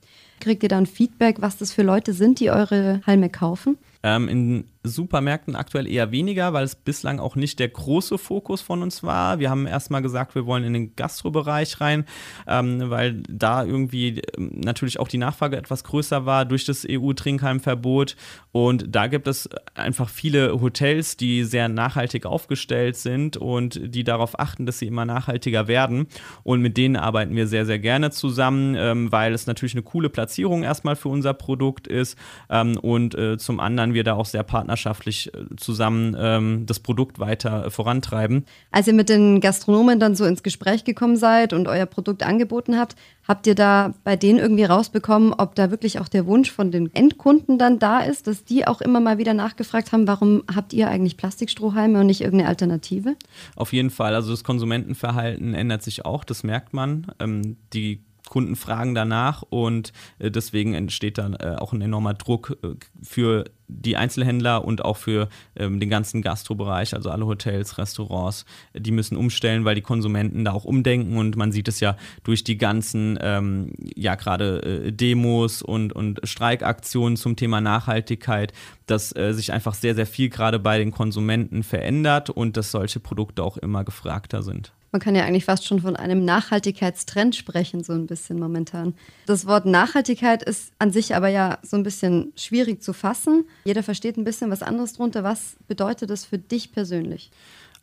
Kriegt 0.44 0.62
ihr 0.62 0.68
dann 0.68 0.84
Feedback, 0.84 1.40
was 1.40 1.56
das 1.56 1.72
für 1.72 1.82
Leute 1.82 2.12
sind, 2.12 2.38
die 2.38 2.50
eure 2.50 3.00
Halme 3.06 3.30
kaufen? 3.30 3.78
Ähm, 4.04 4.28
in 4.28 4.64
Supermärkten 4.82 5.56
aktuell 5.56 5.86
eher 5.86 6.12
weniger, 6.12 6.52
weil 6.52 6.64
es 6.64 6.74
bislang 6.74 7.18
auch 7.18 7.36
nicht 7.36 7.58
der 7.58 7.68
große 7.68 8.18
Fokus 8.18 8.60
von 8.60 8.82
uns 8.82 9.02
war. 9.02 9.38
Wir 9.38 9.48
haben 9.48 9.66
erstmal 9.66 10.02
gesagt, 10.02 10.34
wir 10.34 10.44
wollen 10.44 10.62
in 10.62 10.74
den 10.74 10.94
Gastrobereich 10.94 11.80
rein, 11.80 12.04
ähm, 12.46 12.90
weil 12.90 13.22
da 13.28 13.64
irgendwie 13.64 14.20
ähm, 14.36 14.60
natürlich 14.62 15.00
auch 15.00 15.08
die 15.08 15.16
Nachfrage 15.16 15.56
etwas 15.56 15.84
größer 15.84 16.26
war 16.26 16.44
durch 16.44 16.66
das 16.66 16.86
EU-Trinkheimverbot. 16.88 18.14
Und 18.52 18.94
da 18.94 19.06
gibt 19.06 19.26
es 19.26 19.48
einfach 19.74 20.10
viele 20.10 20.60
Hotels, 20.60 21.16
die 21.16 21.44
sehr 21.44 21.70
nachhaltig 21.70 22.26
aufgestellt 22.26 22.96
sind 22.96 23.38
und 23.38 23.80
die 23.82 24.04
darauf 24.04 24.38
achten, 24.38 24.66
dass 24.66 24.78
sie 24.78 24.86
immer 24.86 25.06
nachhaltiger 25.06 25.66
werden. 25.66 26.08
Und 26.42 26.60
mit 26.60 26.76
denen 26.76 26.96
arbeiten 26.96 27.34
wir 27.34 27.46
sehr, 27.46 27.64
sehr 27.64 27.78
gerne 27.78 28.10
zusammen, 28.10 28.74
ähm, 28.78 29.10
weil 29.10 29.32
es 29.32 29.46
natürlich 29.46 29.74
eine 29.74 29.82
coole 29.82 30.10
Platzierung 30.10 30.62
erstmal 30.62 30.94
für 30.94 31.08
unser 31.08 31.32
Produkt 31.32 31.86
ist 31.86 32.18
ähm, 32.50 32.76
und 32.76 33.14
äh, 33.14 33.38
zum 33.38 33.60
anderen 33.60 33.93
wir 33.94 34.04
da 34.04 34.14
auch 34.14 34.26
sehr 34.26 34.42
partnerschaftlich 34.42 35.32
äh, 35.32 35.56
zusammen 35.56 36.16
ähm, 36.18 36.66
das 36.66 36.80
Produkt 36.80 37.18
weiter 37.18 37.66
äh, 37.66 37.70
vorantreiben. 37.70 38.44
Als 38.70 38.86
ihr 38.86 38.92
mit 38.92 39.08
den 39.08 39.40
Gastronomen 39.40 40.00
dann 40.00 40.14
so 40.14 40.24
ins 40.24 40.42
Gespräch 40.42 40.84
gekommen 40.84 41.16
seid 41.16 41.52
und 41.52 41.68
euer 41.68 41.86
Produkt 41.86 42.22
angeboten 42.22 42.78
habt, 42.78 42.96
habt 43.26 43.46
ihr 43.46 43.54
da 43.54 43.94
bei 44.04 44.16
denen 44.16 44.38
irgendwie 44.38 44.64
rausbekommen, 44.64 45.32
ob 45.32 45.54
da 45.54 45.70
wirklich 45.70 45.98
auch 46.00 46.08
der 46.08 46.26
Wunsch 46.26 46.50
von 46.50 46.70
den 46.70 46.94
Endkunden 46.94 47.58
dann 47.58 47.78
da 47.78 48.00
ist, 48.00 48.26
dass 48.26 48.44
die 48.44 48.66
auch 48.66 48.80
immer 48.80 49.00
mal 49.00 49.18
wieder 49.18 49.34
nachgefragt 49.34 49.92
haben, 49.92 50.06
warum 50.06 50.42
habt 50.54 50.72
ihr 50.72 50.88
eigentlich 50.88 51.16
Plastikstrohhalme 51.16 52.00
und 52.00 52.06
nicht 52.06 52.20
irgendeine 52.20 52.48
Alternative? 52.48 53.16
Auf 53.56 53.72
jeden 53.72 53.90
Fall. 53.90 54.14
Also 54.14 54.30
das 54.30 54.44
Konsumentenverhalten 54.44 55.54
ändert 55.54 55.82
sich 55.82 56.04
auch, 56.04 56.24
das 56.24 56.44
merkt 56.44 56.74
man. 56.74 57.06
Ähm, 57.18 57.56
die 57.72 58.00
Kunden 58.28 58.56
fragen 58.56 58.94
danach 58.94 59.42
und 59.42 59.92
äh, 60.18 60.30
deswegen 60.30 60.74
entsteht 60.74 61.18
dann 61.18 61.34
äh, 61.34 61.56
auch 61.58 61.72
ein 61.72 61.82
enormer 61.82 62.14
Druck 62.14 62.56
äh, 62.62 62.68
für 63.02 63.44
die 63.68 63.96
Einzelhändler 63.96 64.64
und 64.64 64.84
auch 64.84 64.96
für 64.96 65.28
ähm, 65.56 65.80
den 65.80 65.88
ganzen 65.88 66.22
Gastrobereich, 66.22 66.94
also 66.94 67.10
alle 67.10 67.26
Hotels, 67.26 67.78
Restaurants, 67.78 68.44
die 68.74 68.90
müssen 68.90 69.16
umstellen, 69.16 69.64
weil 69.64 69.74
die 69.74 69.82
Konsumenten 69.82 70.44
da 70.44 70.52
auch 70.52 70.64
umdenken 70.64 71.16
und 71.16 71.36
man 71.36 71.50
sieht 71.50 71.68
es 71.68 71.80
ja 71.80 71.96
durch 72.24 72.44
die 72.44 72.58
ganzen, 72.58 73.18
ähm, 73.20 73.72
ja 73.94 74.16
gerade 74.16 74.92
Demos 74.92 75.62
und, 75.62 75.92
und 75.94 76.20
Streikaktionen 76.24 77.16
zum 77.16 77.36
Thema 77.36 77.60
Nachhaltigkeit, 77.60 78.52
dass 78.86 79.10
sich 79.10 79.52
einfach 79.52 79.72
sehr, 79.74 79.94
sehr 79.94 80.06
viel 80.06 80.28
gerade 80.28 80.58
bei 80.58 80.76
den 80.76 80.90
Konsumenten 80.90 81.62
verändert 81.62 82.28
und 82.28 82.58
dass 82.58 82.70
solche 82.70 83.00
Produkte 83.00 83.42
auch 83.42 83.56
immer 83.56 83.82
gefragter 83.82 84.42
sind. 84.42 84.72
Man 84.94 85.00
kann 85.00 85.16
ja 85.16 85.24
eigentlich 85.24 85.44
fast 85.44 85.66
schon 85.66 85.80
von 85.80 85.96
einem 85.96 86.24
Nachhaltigkeitstrend 86.24 87.34
sprechen, 87.34 87.82
so 87.82 87.94
ein 87.94 88.06
bisschen 88.06 88.38
momentan. 88.38 88.94
Das 89.26 89.44
Wort 89.44 89.66
Nachhaltigkeit 89.66 90.44
ist 90.44 90.70
an 90.78 90.92
sich 90.92 91.16
aber 91.16 91.26
ja 91.26 91.58
so 91.62 91.76
ein 91.76 91.82
bisschen 91.82 92.32
schwierig 92.36 92.80
zu 92.80 92.92
fassen. 92.92 93.44
Jeder 93.64 93.82
versteht 93.82 94.16
ein 94.16 94.22
bisschen 94.22 94.52
was 94.52 94.62
anderes 94.62 94.92
drunter. 94.92 95.24
Was 95.24 95.56
bedeutet 95.66 96.10
das 96.10 96.24
für 96.24 96.38
dich 96.38 96.70
persönlich? 96.70 97.32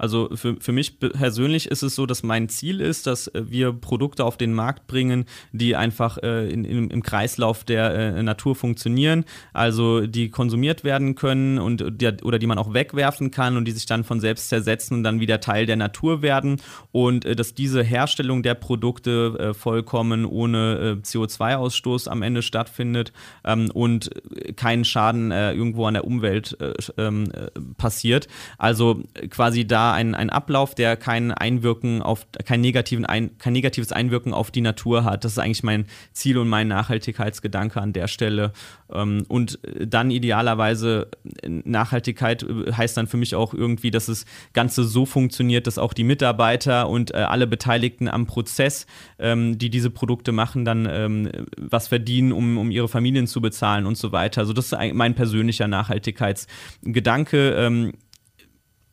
Also 0.02 0.30
für, 0.34 0.56
für 0.60 0.72
mich 0.72 1.00
persönlich 1.00 1.68
ist 1.68 1.84
es 1.84 1.94
so, 1.94 2.08
dass 2.08 2.24
mein 2.24 2.50
Ziel 2.50 2.82
ist, 2.82 3.06
dass 3.06 3.28
äh, 3.28 3.44
wir 3.48 3.72
Produkte 3.72 4.26
auf 4.26 4.36
den 4.36 4.52
Markt 4.52 4.88
bringen, 4.88 5.26
die 5.52 5.76
einfach 5.76 6.18
äh, 6.18 6.50
in, 6.50 6.66
in, 6.66 6.90
im 6.90 7.04
Kreislauf 7.04 7.64
der 7.64 7.94
äh, 7.94 8.24
Natur 8.24 8.56
funktionieren, 8.56 9.26
also 9.54 10.08
die 10.08 10.30
konsumiert 10.30 10.84
werden 10.84 11.14
können 11.14 11.60
und 11.60 12.02
die, 12.02 12.10
oder 12.24 12.40
die 12.40 12.48
man 12.48 12.58
auch 12.58 12.74
wegwerfen 12.74 13.30
kann 13.30 13.58
und 13.58 13.66
die 13.66 13.74
sich 13.74 13.86
dann 13.86 14.04
von 14.04 14.20
selbst 14.20 14.50
zersetzen 14.50 14.98
und 14.98 15.04
dann 15.04 15.20
wieder 15.20 15.40
Teil 15.40 15.68
der 15.68 15.76
Natur 15.76 16.24
werden 16.24 16.60
und 16.92 17.24
äh, 17.24 17.36
dass 17.36 17.54
diese 17.54 17.84
Herstellung 17.84 18.42
der 18.42 18.56
Produkte 18.56 19.38
äh, 19.38 19.54
vollkommen 19.54 20.26
ohne 20.26 20.98
äh, 21.00 21.06
CO2-Ausstoß 21.06 22.08
am 22.08 22.24
Ende 22.24 22.42
stattfindet 22.42 23.14
ähm, 23.46 23.70
und 23.72 24.10
kein 24.56 24.84
Schaden 24.84 25.32
irgendwo 25.32 25.86
an 25.86 25.94
der 25.94 26.06
Umwelt 26.06 26.58
ähm, 26.98 27.32
passiert. 27.78 28.28
Also 28.58 29.04
quasi 29.30 29.68
da 29.68 29.90
ein, 29.93 30.15
ein 30.15 30.30
Ablauf, 30.30 30.75
der 30.75 30.97
kein 30.97 31.32
Einwirken 31.32 32.01
auf, 32.01 32.27
kein, 32.45 32.62
negativen 32.62 33.06
ein, 33.06 33.38
kein 33.38 33.54
negatives 33.54 33.91
Einwirken 33.91 34.34
auf 34.34 34.51
die 34.51 34.62
Natur 34.62 35.04
hat. 35.04 35.23
Das 35.23 35.34
ist 35.34 35.38
eigentlich 35.38 35.63
mein 35.63 35.86
Ziel 36.13 36.38
und 36.38 36.49
mein 36.49 36.67
Nachhaltigkeitsgedanke 36.67 37.82
an 37.82 37.93
der 37.93 38.08
Stelle. 38.08 38.54
Ähm, 38.91 39.25
und 39.27 39.60
dann 39.80 40.12
idealerweise 40.12 41.10
Nachhaltigkeit 41.43 42.43
äh, 42.43 42.73
heißt 42.73 42.97
dann 42.97 43.08
für 43.08 43.17
mich 43.17 43.36
auch 43.36 43.54
irgendwie, 43.54 43.91
dass 43.91 44.08
das 44.08 44.25
Ganze 44.54 44.84
so 44.84 45.06
funktioniert, 45.06 45.67
dass 45.67 45.77
auch 45.77 45.93
die 45.93 46.04
Mitarbeiter 46.04 46.89
und 46.89 47.13
äh, 47.13 47.17
alle 47.17 47.47
Beteiligten 47.47 48.08
am 48.08 48.25
Prozess, 48.25 48.86
ähm, 49.19 49.58
die 49.58 49.69
diese 49.69 49.89
Produkte 49.89 50.32
machen, 50.32 50.65
dann 50.65 50.88
ähm, 50.89 51.30
was 51.58 51.88
verdienen, 51.88 52.32
um, 52.32 52.58
um 52.58 52.71
ihre 52.71 52.88
Familien 52.88 53.27
zu 53.27 53.41
bezahlen 53.41 53.86
und 53.86 53.97
so 53.97 54.12
weiter. 54.12 54.41
Also 54.41 54.54
das 54.54 54.71
ist 54.71 54.77
mein 54.93 55.15
persönlicher 55.15 55.67
Nachhaltigkeitsgedanke 55.67 57.91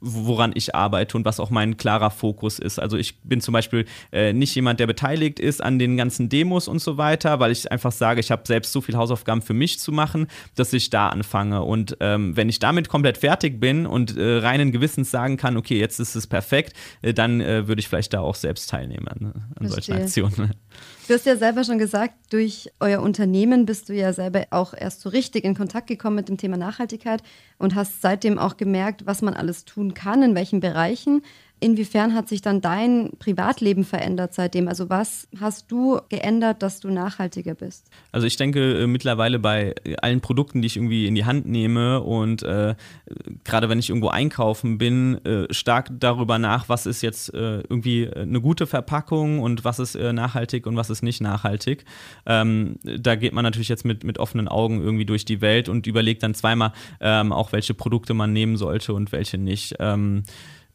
woran 0.00 0.52
ich 0.54 0.74
arbeite 0.74 1.16
und 1.16 1.24
was 1.24 1.40
auch 1.40 1.50
mein 1.50 1.76
klarer 1.76 2.11
Fokus 2.11 2.58
ist. 2.58 2.78
Also 2.78 2.96
ich 2.96 3.20
bin 3.20 3.40
zum 3.40 3.52
Beispiel 3.52 3.84
äh, 4.12 4.32
nicht 4.32 4.54
jemand, 4.54 4.80
der 4.80 4.87
beteiligt 4.87 5.40
ist 5.40 5.62
an 5.62 5.78
den 5.78 5.96
ganzen 5.96 6.28
Demos 6.28 6.68
und 6.68 6.80
so 6.80 6.96
weiter, 6.98 7.40
weil 7.40 7.50
ich 7.50 7.70
einfach 7.70 7.92
sage, 7.92 8.20
ich 8.20 8.30
habe 8.30 8.42
selbst 8.46 8.72
so 8.72 8.80
viel 8.80 8.96
Hausaufgaben 8.96 9.42
für 9.42 9.54
mich 9.54 9.78
zu 9.80 9.92
machen, 9.92 10.28
dass 10.54 10.72
ich 10.72 10.90
da 10.90 11.08
anfange. 11.08 11.62
Und 11.62 11.96
ähm, 12.00 12.37
wenn 12.37 12.48
ich 12.48 12.58
damit 12.58 12.88
komplett 12.88 13.18
fertig 13.18 13.61
bin 13.61 13.87
und 13.87 14.16
äh, 14.16 14.38
reinen 14.38 14.72
Gewissens 14.72 15.11
sagen 15.11 15.37
kann, 15.37 15.56
okay, 15.56 15.78
jetzt 15.78 15.98
ist 15.98 16.14
es 16.14 16.26
perfekt, 16.26 16.74
äh, 17.02 17.12
dann 17.12 17.40
äh, 17.40 17.66
würde 17.66 17.80
ich 17.80 17.88
vielleicht 17.88 18.14
da 18.14 18.20
auch 18.20 18.37
selbst 18.37 18.70
teilnehmen 18.70 19.08
an, 19.08 19.32
an 19.58 19.68
solchen 19.68 19.94
Aktionen. 19.94 20.52
Du 21.09 21.14
hast 21.14 21.25
ja 21.25 21.38
selber 21.38 21.64
schon 21.64 21.79
gesagt, 21.79 22.12
durch 22.29 22.71
euer 22.81 23.01
Unternehmen 23.01 23.64
bist 23.64 23.88
du 23.88 23.94
ja 23.94 24.12
selber 24.12 24.44
auch 24.51 24.75
erst 24.75 25.01
so 25.01 25.09
richtig 25.09 25.42
in 25.42 25.55
Kontakt 25.55 25.87
gekommen 25.87 26.16
mit 26.16 26.29
dem 26.29 26.37
Thema 26.37 26.59
Nachhaltigkeit 26.59 27.23
und 27.57 27.75
hast 27.75 28.03
seitdem 28.03 28.38
auch 28.38 28.59
gemerkt, 28.59 29.07
was 29.07 29.23
man 29.23 29.33
alles 29.33 29.64
tun 29.64 29.94
kann, 29.94 30.23
in 30.23 30.35
welchen 30.35 30.61
Bereichen. 30.61 31.23
Inwiefern 31.61 32.14
hat 32.14 32.29
sich 32.29 32.40
dann 32.40 32.61
dein 32.61 33.11
Privatleben 33.18 33.85
verändert 33.85 34.33
seitdem? 34.33 34.68
Also 34.68 34.88
was 34.88 35.27
hast 35.40 35.71
du 35.73 36.01
geändert, 36.09 36.62
dass 36.62 36.79
du 36.79 36.88
nachhaltiger 36.90 37.55
bist? 37.55 37.90
Also 38.12 38.27
ich 38.27 38.37
denke 38.37 38.83
äh, 38.83 38.87
mittlerweile 38.87 39.38
bei 39.38 39.75
allen 40.01 40.21
Produkten, 40.21 40.62
die 40.62 40.66
ich 40.66 40.77
irgendwie 40.77 41.07
in 41.07 41.14
die 41.14 41.25
Hand 41.25 41.47
nehme 41.47 42.01
und 42.01 42.42
äh, 42.44 42.77
gerade 43.44 43.68
wenn 43.68 43.79
ich 43.81 43.88
irgendwo 43.88 44.09
einkaufen 44.09 44.79
bin, 44.79 45.25
äh, 45.25 45.53
stark 45.53 45.90
darüber 45.99 46.38
nach, 46.38 46.68
was 46.68 46.87
ist 46.87 47.03
jetzt 47.03 47.35
äh, 47.35 47.61
irgendwie 47.61 48.09
eine 48.09 48.40
gute 48.40 48.66
Verpackung 48.66 49.40
und 49.40 49.64
was 49.64 49.81
ist 49.81 49.97
äh, 49.97 50.12
nachhaltig 50.12 50.66
und 50.66 50.77
was 50.77 50.90
ist 50.90 51.03
nicht 51.03 51.21
nachhaltig. 51.21 51.85
Ähm, 52.25 52.77
da 52.83 53.16
geht 53.16 53.33
man 53.33 53.42
natürlich 53.42 53.68
jetzt 53.68 53.85
mit, 53.85 54.05
mit 54.05 54.18
offenen 54.18 54.47
Augen 54.47 54.81
irgendwie 54.81 55.07
durch 55.07 55.25
die 55.25 55.40
Welt 55.40 55.68
und 55.68 55.87
überlegt 55.88 56.23
dann 56.23 56.35
zweimal 56.35 56.73
ähm, 57.01 57.33
auch, 57.33 57.53
welche 57.53 57.75
Produkte 57.75 58.14
man 58.14 58.33
nehmen 58.33 58.57
sollte 58.57 58.94
und 58.94 59.11
welche 59.11 59.38
nicht. 59.38 59.75
Ähm, 59.81 60.23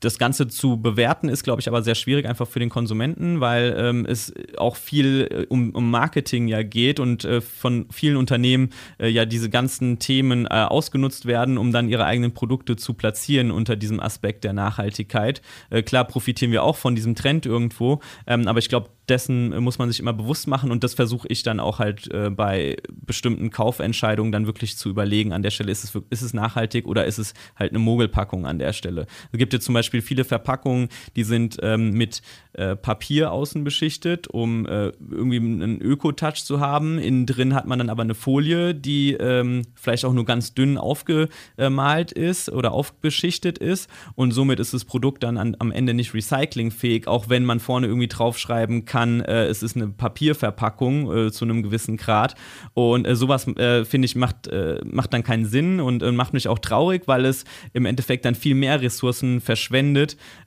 das 0.04 0.18
Ganze 0.18 0.48
zu 0.48 0.78
bewerten 0.78 1.30
ist, 1.30 1.44
glaube 1.44 1.62
ich, 1.62 1.68
aber 1.68 1.82
sehr 1.82 1.96
schwierig 1.96 2.28
einfach 2.28 2.48
für 2.48 2.60
den 2.60 2.70
Konsumenten, 2.70 3.40
weil 3.40 3.74
ähm, 3.78 4.06
es 4.06 4.34
auch 4.58 4.76
viel 4.76 5.28
äh, 5.32 5.46
um, 5.48 5.72
um, 5.72 5.90
Marketing 5.90 6.48
ja 6.48 6.62
geht 6.64 7.00
und 7.00 7.24
äh, 7.24 7.40
von 7.40 7.86
vielen 7.90 8.18
Unternehmen 8.18 8.72
äh, 9.00 9.08
ja 9.08 9.26
diese 9.26 9.50
ganzen 9.50 10.00
Themen 10.00 10.46
äh, 10.46 10.50
ausgenutzt 10.50 11.26
werden, 11.26 11.58
um 11.58 11.72
dann 11.72 11.88
ihre 11.88 12.06
eigenen 12.06 12.34
Produkte 12.34 12.76
zu 12.76 12.94
platzieren 12.96 13.52
unter 13.52 13.76
diesem 13.76 14.00
Aspekt 14.00 14.44
der 14.44 14.54
Nachhaltigkeit. 14.54 15.42
Äh, 15.70 15.84
klar 15.84 16.06
profitieren 16.06 16.52
wir 16.52 16.64
auch 16.64 16.76
von 16.76 16.96
diesem 16.96 17.16
Trend 17.16 17.46
irgendwo, 17.46 18.02
ähm, 18.28 18.48
aber 18.48 18.60
ich 18.60 18.68
glaube, 18.70 18.90
dessen 19.10 19.58
muss 19.62 19.80
man 19.80 19.90
sich 19.90 20.00
immer 20.00 20.14
bewusst 20.14 20.48
machen 20.48 20.72
und 20.72 20.84
das 20.84 20.94
versuche 20.94 21.28
ich 21.28 21.44
dann 21.44 21.60
auch 21.60 21.80
halt 21.80 22.12
äh, 22.14 22.30
bei 22.30 22.78
bestimmten 22.90 23.50
Kaufentscheidungen 23.50 24.32
dann 24.32 24.48
wirklich 24.48 24.78
zu 24.78 24.90
überlegen. 24.90 25.34
An 25.34 25.44
der 25.44 25.52
Stelle 25.52 25.72
ist 25.72 25.84
es, 25.84 25.96
ist 26.10 26.22
es 26.22 26.34
nachhaltig 26.34 26.88
oder 26.88 27.06
ist 27.06 27.18
es 27.18 27.34
halt 27.56 27.72
eine 27.72 27.80
Mogelpackung 27.80 28.46
an 28.46 28.60
der 28.60 28.74
Stelle. 28.74 29.06
Es 29.32 29.40
gibt 29.40 29.54
jetzt 29.54 29.66
zum 29.66 29.74
Beispiel 29.74 29.93
viele 30.02 30.24
Verpackungen, 30.24 30.90
die 31.16 31.24
sind 31.24 31.58
ähm, 31.62 31.92
mit 31.92 32.22
äh, 32.54 32.76
Papier 32.76 33.32
außen 33.32 33.64
beschichtet, 33.64 34.28
um 34.28 34.66
äh, 34.66 34.92
irgendwie 35.10 35.38
einen 35.38 35.82
Öko-Touch 35.82 36.46
zu 36.46 36.60
haben. 36.60 37.00
Innen 37.00 37.26
drin 37.26 37.56
hat 37.56 37.66
man 37.66 37.80
dann 37.80 37.90
aber 37.90 38.04
eine 38.04 38.14
Folie, 38.14 38.76
die 38.76 39.14
ähm, 39.14 39.64
vielleicht 39.76 40.06
auch 40.06 40.14
nur 40.14 40.26
ganz 40.26 40.54
dünn 40.54 40.78
aufgemalt 40.78 42.12
ist 42.12 42.52
oder 42.52 42.72
aufbeschichtet 42.72 43.58
ist 43.58 43.90
und 44.16 44.32
somit 44.32 44.60
ist 44.60 44.74
das 44.74 44.86
Produkt 44.86 45.24
dann 45.24 45.38
an, 45.38 45.56
am 45.60 45.72
Ende 45.72 45.94
nicht 45.94 46.14
recyclingfähig, 46.14 47.08
auch 47.08 47.30
wenn 47.30 47.44
man 47.44 47.60
vorne 47.60 47.88
irgendwie 47.88 48.08
draufschreiben 48.08 48.86
kann, 48.86 49.22
äh, 49.22 49.46
es 49.46 49.64
ist 49.64 49.76
eine 49.76 49.88
Papierverpackung 49.88 51.28
äh, 51.28 51.32
zu 51.32 51.46
einem 51.46 51.64
gewissen 51.64 51.98
Grad. 51.98 52.36
Und 52.74 53.08
äh, 53.08 53.16
sowas, 53.16 53.48
äh, 53.48 53.86
finde 53.86 54.06
ich, 54.06 54.16
macht, 54.16 54.50
macht 54.86 55.14
dann 55.14 55.24
keinen 55.24 55.46
Sinn 55.46 55.80
und 55.80 56.04
macht 56.16 56.34
mich 56.34 56.48
auch 56.48 56.60
traurig, 56.60 57.04
weil 57.08 57.26
es 57.26 57.46
im 57.74 57.86
Endeffekt 57.86 58.26
dann 58.26 58.36
viel 58.36 58.56
mehr 58.56 58.82
Ressourcen 58.82 59.42
verschwendet, 59.42 59.83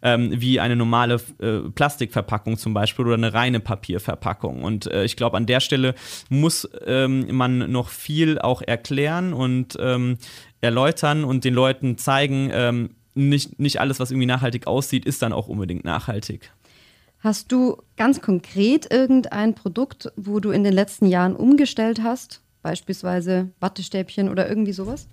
ähm, 0.02 0.32
wie 0.40 0.60
eine 0.60 0.76
normale 0.76 1.18
Plastikverpackung 1.74 2.56
zum 2.56 2.74
Beispiel 2.74 3.04
oder 3.04 3.14
eine 3.14 3.34
reine 3.34 3.60
Papierverpackung. 3.60 4.62
Und 4.62 4.86
ich 4.86 5.16
glaube, 5.16 5.36
an 5.36 5.46
der 5.46 5.60
Stelle 5.60 5.94
muss 6.28 6.68
ähm, 6.86 7.26
man 7.36 7.70
noch 7.70 7.88
viel 7.88 8.38
auch 8.38 8.62
erklären 8.62 9.32
und 9.32 9.76
ähm, 9.80 10.18
erläutern 10.60 11.24
und 11.24 11.44
den 11.44 11.54
Leuten 11.54 11.98
zeigen, 11.98 12.50
ähm, 12.52 12.90
nicht, 13.14 13.58
nicht 13.58 13.80
alles, 13.80 13.98
was 13.98 14.10
irgendwie 14.10 14.26
nachhaltig 14.26 14.66
aussieht, 14.66 15.06
ist 15.06 15.22
dann 15.22 15.32
auch 15.32 15.48
unbedingt 15.48 15.84
nachhaltig. 15.84 16.52
Hast 17.20 17.50
du 17.50 17.82
ganz 17.96 18.20
konkret 18.20 18.92
irgendein 18.92 19.54
Produkt, 19.54 20.12
wo 20.16 20.38
du 20.38 20.50
in 20.50 20.64
den 20.64 20.74
letzten 20.74 21.06
Jahren 21.06 21.34
umgestellt 21.34 22.02
hast? 22.02 22.42
Beispielsweise 22.62 23.50
Wattestäbchen 23.58 24.28
oder 24.28 24.48
irgendwie 24.48 24.72
sowas? 24.72 25.08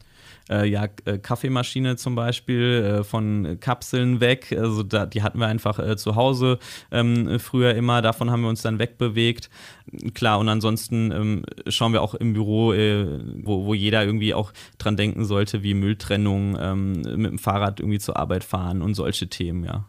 Äh, 0.49 0.67
ja, 0.67 0.87
äh, 1.05 1.17
Kaffeemaschine 1.17 1.95
zum 1.95 2.15
Beispiel, 2.15 2.99
äh, 2.99 3.03
von 3.03 3.57
Kapseln 3.59 4.19
weg. 4.19 4.55
Also 4.57 4.83
da, 4.83 5.05
die 5.05 5.23
hatten 5.23 5.39
wir 5.39 5.47
einfach 5.47 5.79
äh, 5.79 5.95
zu 5.95 6.15
Hause 6.15 6.59
ähm, 6.91 7.39
früher 7.39 7.75
immer. 7.75 8.01
Davon 8.01 8.29
haben 8.29 8.41
wir 8.41 8.49
uns 8.49 8.61
dann 8.61 8.77
wegbewegt. 8.77 9.49
Klar, 10.13 10.39
und 10.39 10.49
ansonsten 10.49 11.11
ähm, 11.11 11.45
schauen 11.67 11.93
wir 11.93 12.01
auch 12.01 12.13
im 12.13 12.33
Büro, 12.33 12.73
äh, 12.73 13.19
wo, 13.41 13.65
wo 13.65 13.73
jeder 13.73 14.03
irgendwie 14.03 14.33
auch 14.33 14.51
dran 14.77 14.97
denken 14.97 15.23
sollte, 15.23 15.63
wie 15.63 15.73
Mülltrennung, 15.73 16.57
ähm, 16.59 16.91
mit 16.93 17.31
dem 17.31 17.39
Fahrrad 17.39 17.79
irgendwie 17.79 17.99
zur 17.99 18.17
Arbeit 18.17 18.43
fahren 18.43 18.81
und 18.81 18.95
solche 18.95 19.29
Themen, 19.29 19.63
ja. 19.63 19.85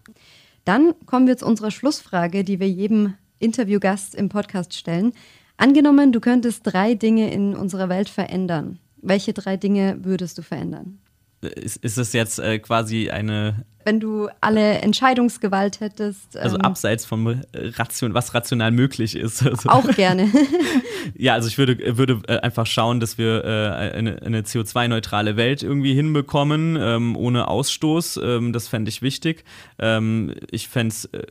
Dann 0.64 0.94
kommen 1.04 1.26
wir 1.26 1.36
zu 1.36 1.46
unserer 1.46 1.70
Schlussfrage, 1.70 2.42
die 2.42 2.58
wir 2.58 2.68
jedem 2.68 3.14
Interviewgast 3.38 4.14
im 4.14 4.28
Podcast 4.28 4.74
stellen. 4.74 5.12
Angenommen, 5.56 6.10
du 6.10 6.20
könntest 6.20 6.62
drei 6.64 6.94
Dinge 6.94 7.30
in 7.32 7.54
unserer 7.54 7.88
Welt 7.88 8.08
verändern. 8.08 8.78
Welche 9.06 9.32
drei 9.34 9.56
Dinge 9.56 9.98
würdest 10.02 10.38
du 10.38 10.42
verändern? 10.42 10.98
Ist, 11.42 11.76
ist 11.76 11.98
es 11.98 12.14
jetzt 12.14 12.38
äh, 12.38 12.58
quasi 12.58 13.10
eine 13.10 13.66
wenn 13.84 14.00
du 14.00 14.28
alle 14.40 14.78
Entscheidungsgewalt 14.78 15.80
hättest. 15.80 16.36
Also 16.36 16.56
ähm, 16.56 16.62
abseits 16.62 17.04
von 17.04 17.44
Ration, 17.54 18.14
was 18.14 18.34
rational 18.34 18.70
möglich 18.70 19.14
ist. 19.14 19.46
Also 19.46 19.68
auch 19.68 19.88
gerne. 19.94 20.30
ja, 21.16 21.34
also 21.34 21.48
ich 21.48 21.58
würde, 21.58 21.98
würde 21.98 22.20
äh, 22.28 22.38
einfach 22.38 22.66
schauen, 22.66 23.00
dass 23.00 23.18
wir 23.18 23.44
äh, 23.44 23.96
eine, 23.96 24.22
eine 24.22 24.42
CO2-neutrale 24.42 25.36
Welt 25.36 25.62
irgendwie 25.62 25.94
hinbekommen, 25.94 26.78
ähm, 26.80 27.16
ohne 27.16 27.48
Ausstoß. 27.48 28.20
Ähm, 28.22 28.52
das 28.52 28.68
fände 28.68 28.88
ich 28.88 29.02
wichtig. 29.02 29.44
Ähm, 29.78 30.34
ich 30.50 30.68
fände 30.68 30.94
es 30.94 31.04
äh, 31.06 31.26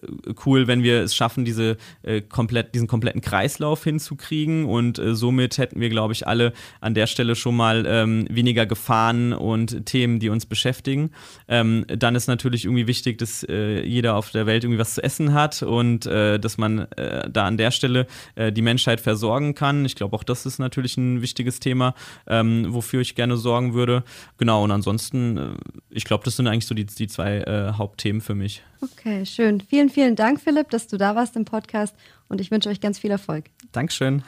cool, 0.46 0.68
wenn 0.68 0.84
wir 0.84 1.02
es 1.02 1.16
schaffen, 1.16 1.46
diese, 1.46 1.78
äh, 2.04 2.22
komplett, 2.22 2.76
diesen 2.76 2.88
kompletten 2.88 3.22
Kreislauf 3.22 3.84
hinzukriegen 3.84 4.66
und 4.66 5.00
äh, 5.00 5.16
somit 5.16 5.58
hätten 5.58 5.80
wir, 5.80 5.90
glaube 5.90 6.14
ich, 6.14 6.28
alle 6.28 6.54
an 6.82 6.94
der 6.94 7.08
Stelle 7.08 7.36
schon 7.36 7.56
mal 7.56 7.86
ähm, 7.88 8.28
weniger 8.30 8.66
Gefahren 8.66 9.34
und 9.34 9.86
Themen, 9.86 10.20
die 10.20 10.30
uns 10.30 10.46
beschäftigen. 10.46 11.12
Dann 11.48 12.16
ist 12.16 12.28
natürlich 12.28 12.43
natürlich 12.44 12.66
irgendwie 12.66 12.88
wichtig, 12.88 13.18
dass 13.18 13.44
äh, 13.48 13.82
jeder 13.86 14.16
auf 14.16 14.32
der 14.32 14.46
Welt 14.46 14.66
irgendwie 14.66 14.80
was 14.80 14.96
zu 14.96 15.04
essen 15.04 15.34
hat 15.34 15.64
und 15.64 16.06
äh, 16.06 16.38
dass 16.40 16.58
man 16.58 16.80
äh, 16.92 17.30
da 17.30 17.46
an 17.46 17.56
der 17.56 17.72
Stelle 17.72 18.06
äh, 18.36 18.52
die 18.52 18.62
Menschheit 18.62 19.00
versorgen 19.00 19.56
kann. 19.56 19.86
Ich 19.86 19.96
glaube, 19.96 20.16
auch 20.16 20.24
das 20.24 20.46
ist 20.46 20.60
natürlich 20.60 20.98
ein 20.98 21.22
wichtiges 21.22 21.62
Thema, 21.62 21.96
ähm, 22.28 22.66
wofür 22.68 23.00
ich 23.00 23.16
gerne 23.16 23.38
sorgen 23.38 23.74
würde. 23.74 24.04
Genau, 24.38 24.64
und 24.66 24.72
ansonsten, 24.72 25.38
äh, 25.38 25.50
ich 25.90 26.04
glaube, 26.04 26.26
das 26.26 26.36
sind 26.36 26.48
eigentlich 26.48 26.68
so 26.68 26.76
die, 26.76 26.86
die 26.86 27.08
zwei 27.08 27.38
äh, 27.38 27.74
Hauptthemen 27.78 28.22
für 28.22 28.36
mich. 28.36 28.62
Okay, 28.82 29.26
schön. 29.26 29.62
Vielen, 29.62 29.90
vielen 29.90 30.18
Dank, 30.18 30.42
Philipp, 30.42 30.70
dass 30.70 30.88
du 30.88 30.98
da 30.98 31.16
warst 31.16 31.38
im 31.38 31.46
Podcast 31.46 31.96
und 32.28 32.42
ich 32.42 32.52
wünsche 32.52 32.68
euch 32.68 32.82
ganz 32.82 33.00
viel 33.00 33.12
Erfolg. 33.12 33.46
Dankeschön. 33.72 34.24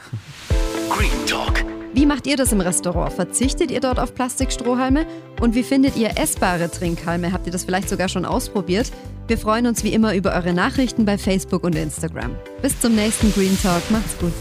Green 0.89 1.25
Talk 1.25 1.74
wie 1.95 2.05
macht 2.05 2.27
ihr 2.27 2.35
das 2.35 2.51
im 2.51 2.59
Restaurant? 2.59 3.13
Verzichtet 3.13 3.71
ihr 3.71 3.79
dort 3.79 3.99
auf 3.99 4.13
Plastikstrohhalme? 4.13 5.05
Und 5.39 5.55
wie 5.55 5.63
findet 5.63 5.95
ihr 5.95 6.17
essbare 6.17 6.69
Trinkhalme? 6.69 7.31
Habt 7.31 7.45
ihr 7.45 7.53
das 7.53 7.63
vielleicht 7.63 7.87
sogar 7.87 8.09
schon 8.09 8.25
ausprobiert? 8.25 8.91
Wir 9.27 9.37
freuen 9.37 9.65
uns 9.65 9.83
wie 9.83 9.93
immer 9.93 10.13
über 10.13 10.33
eure 10.33 10.53
Nachrichten 10.53 11.05
bei 11.05 11.17
Facebook 11.17 11.63
und 11.63 11.75
Instagram. 11.75 12.35
Bis 12.61 12.79
zum 12.79 12.95
nächsten 12.95 13.33
Green 13.33 13.57
Talk. 13.61 13.81
Macht's 13.91 14.17
gut. 14.19 14.33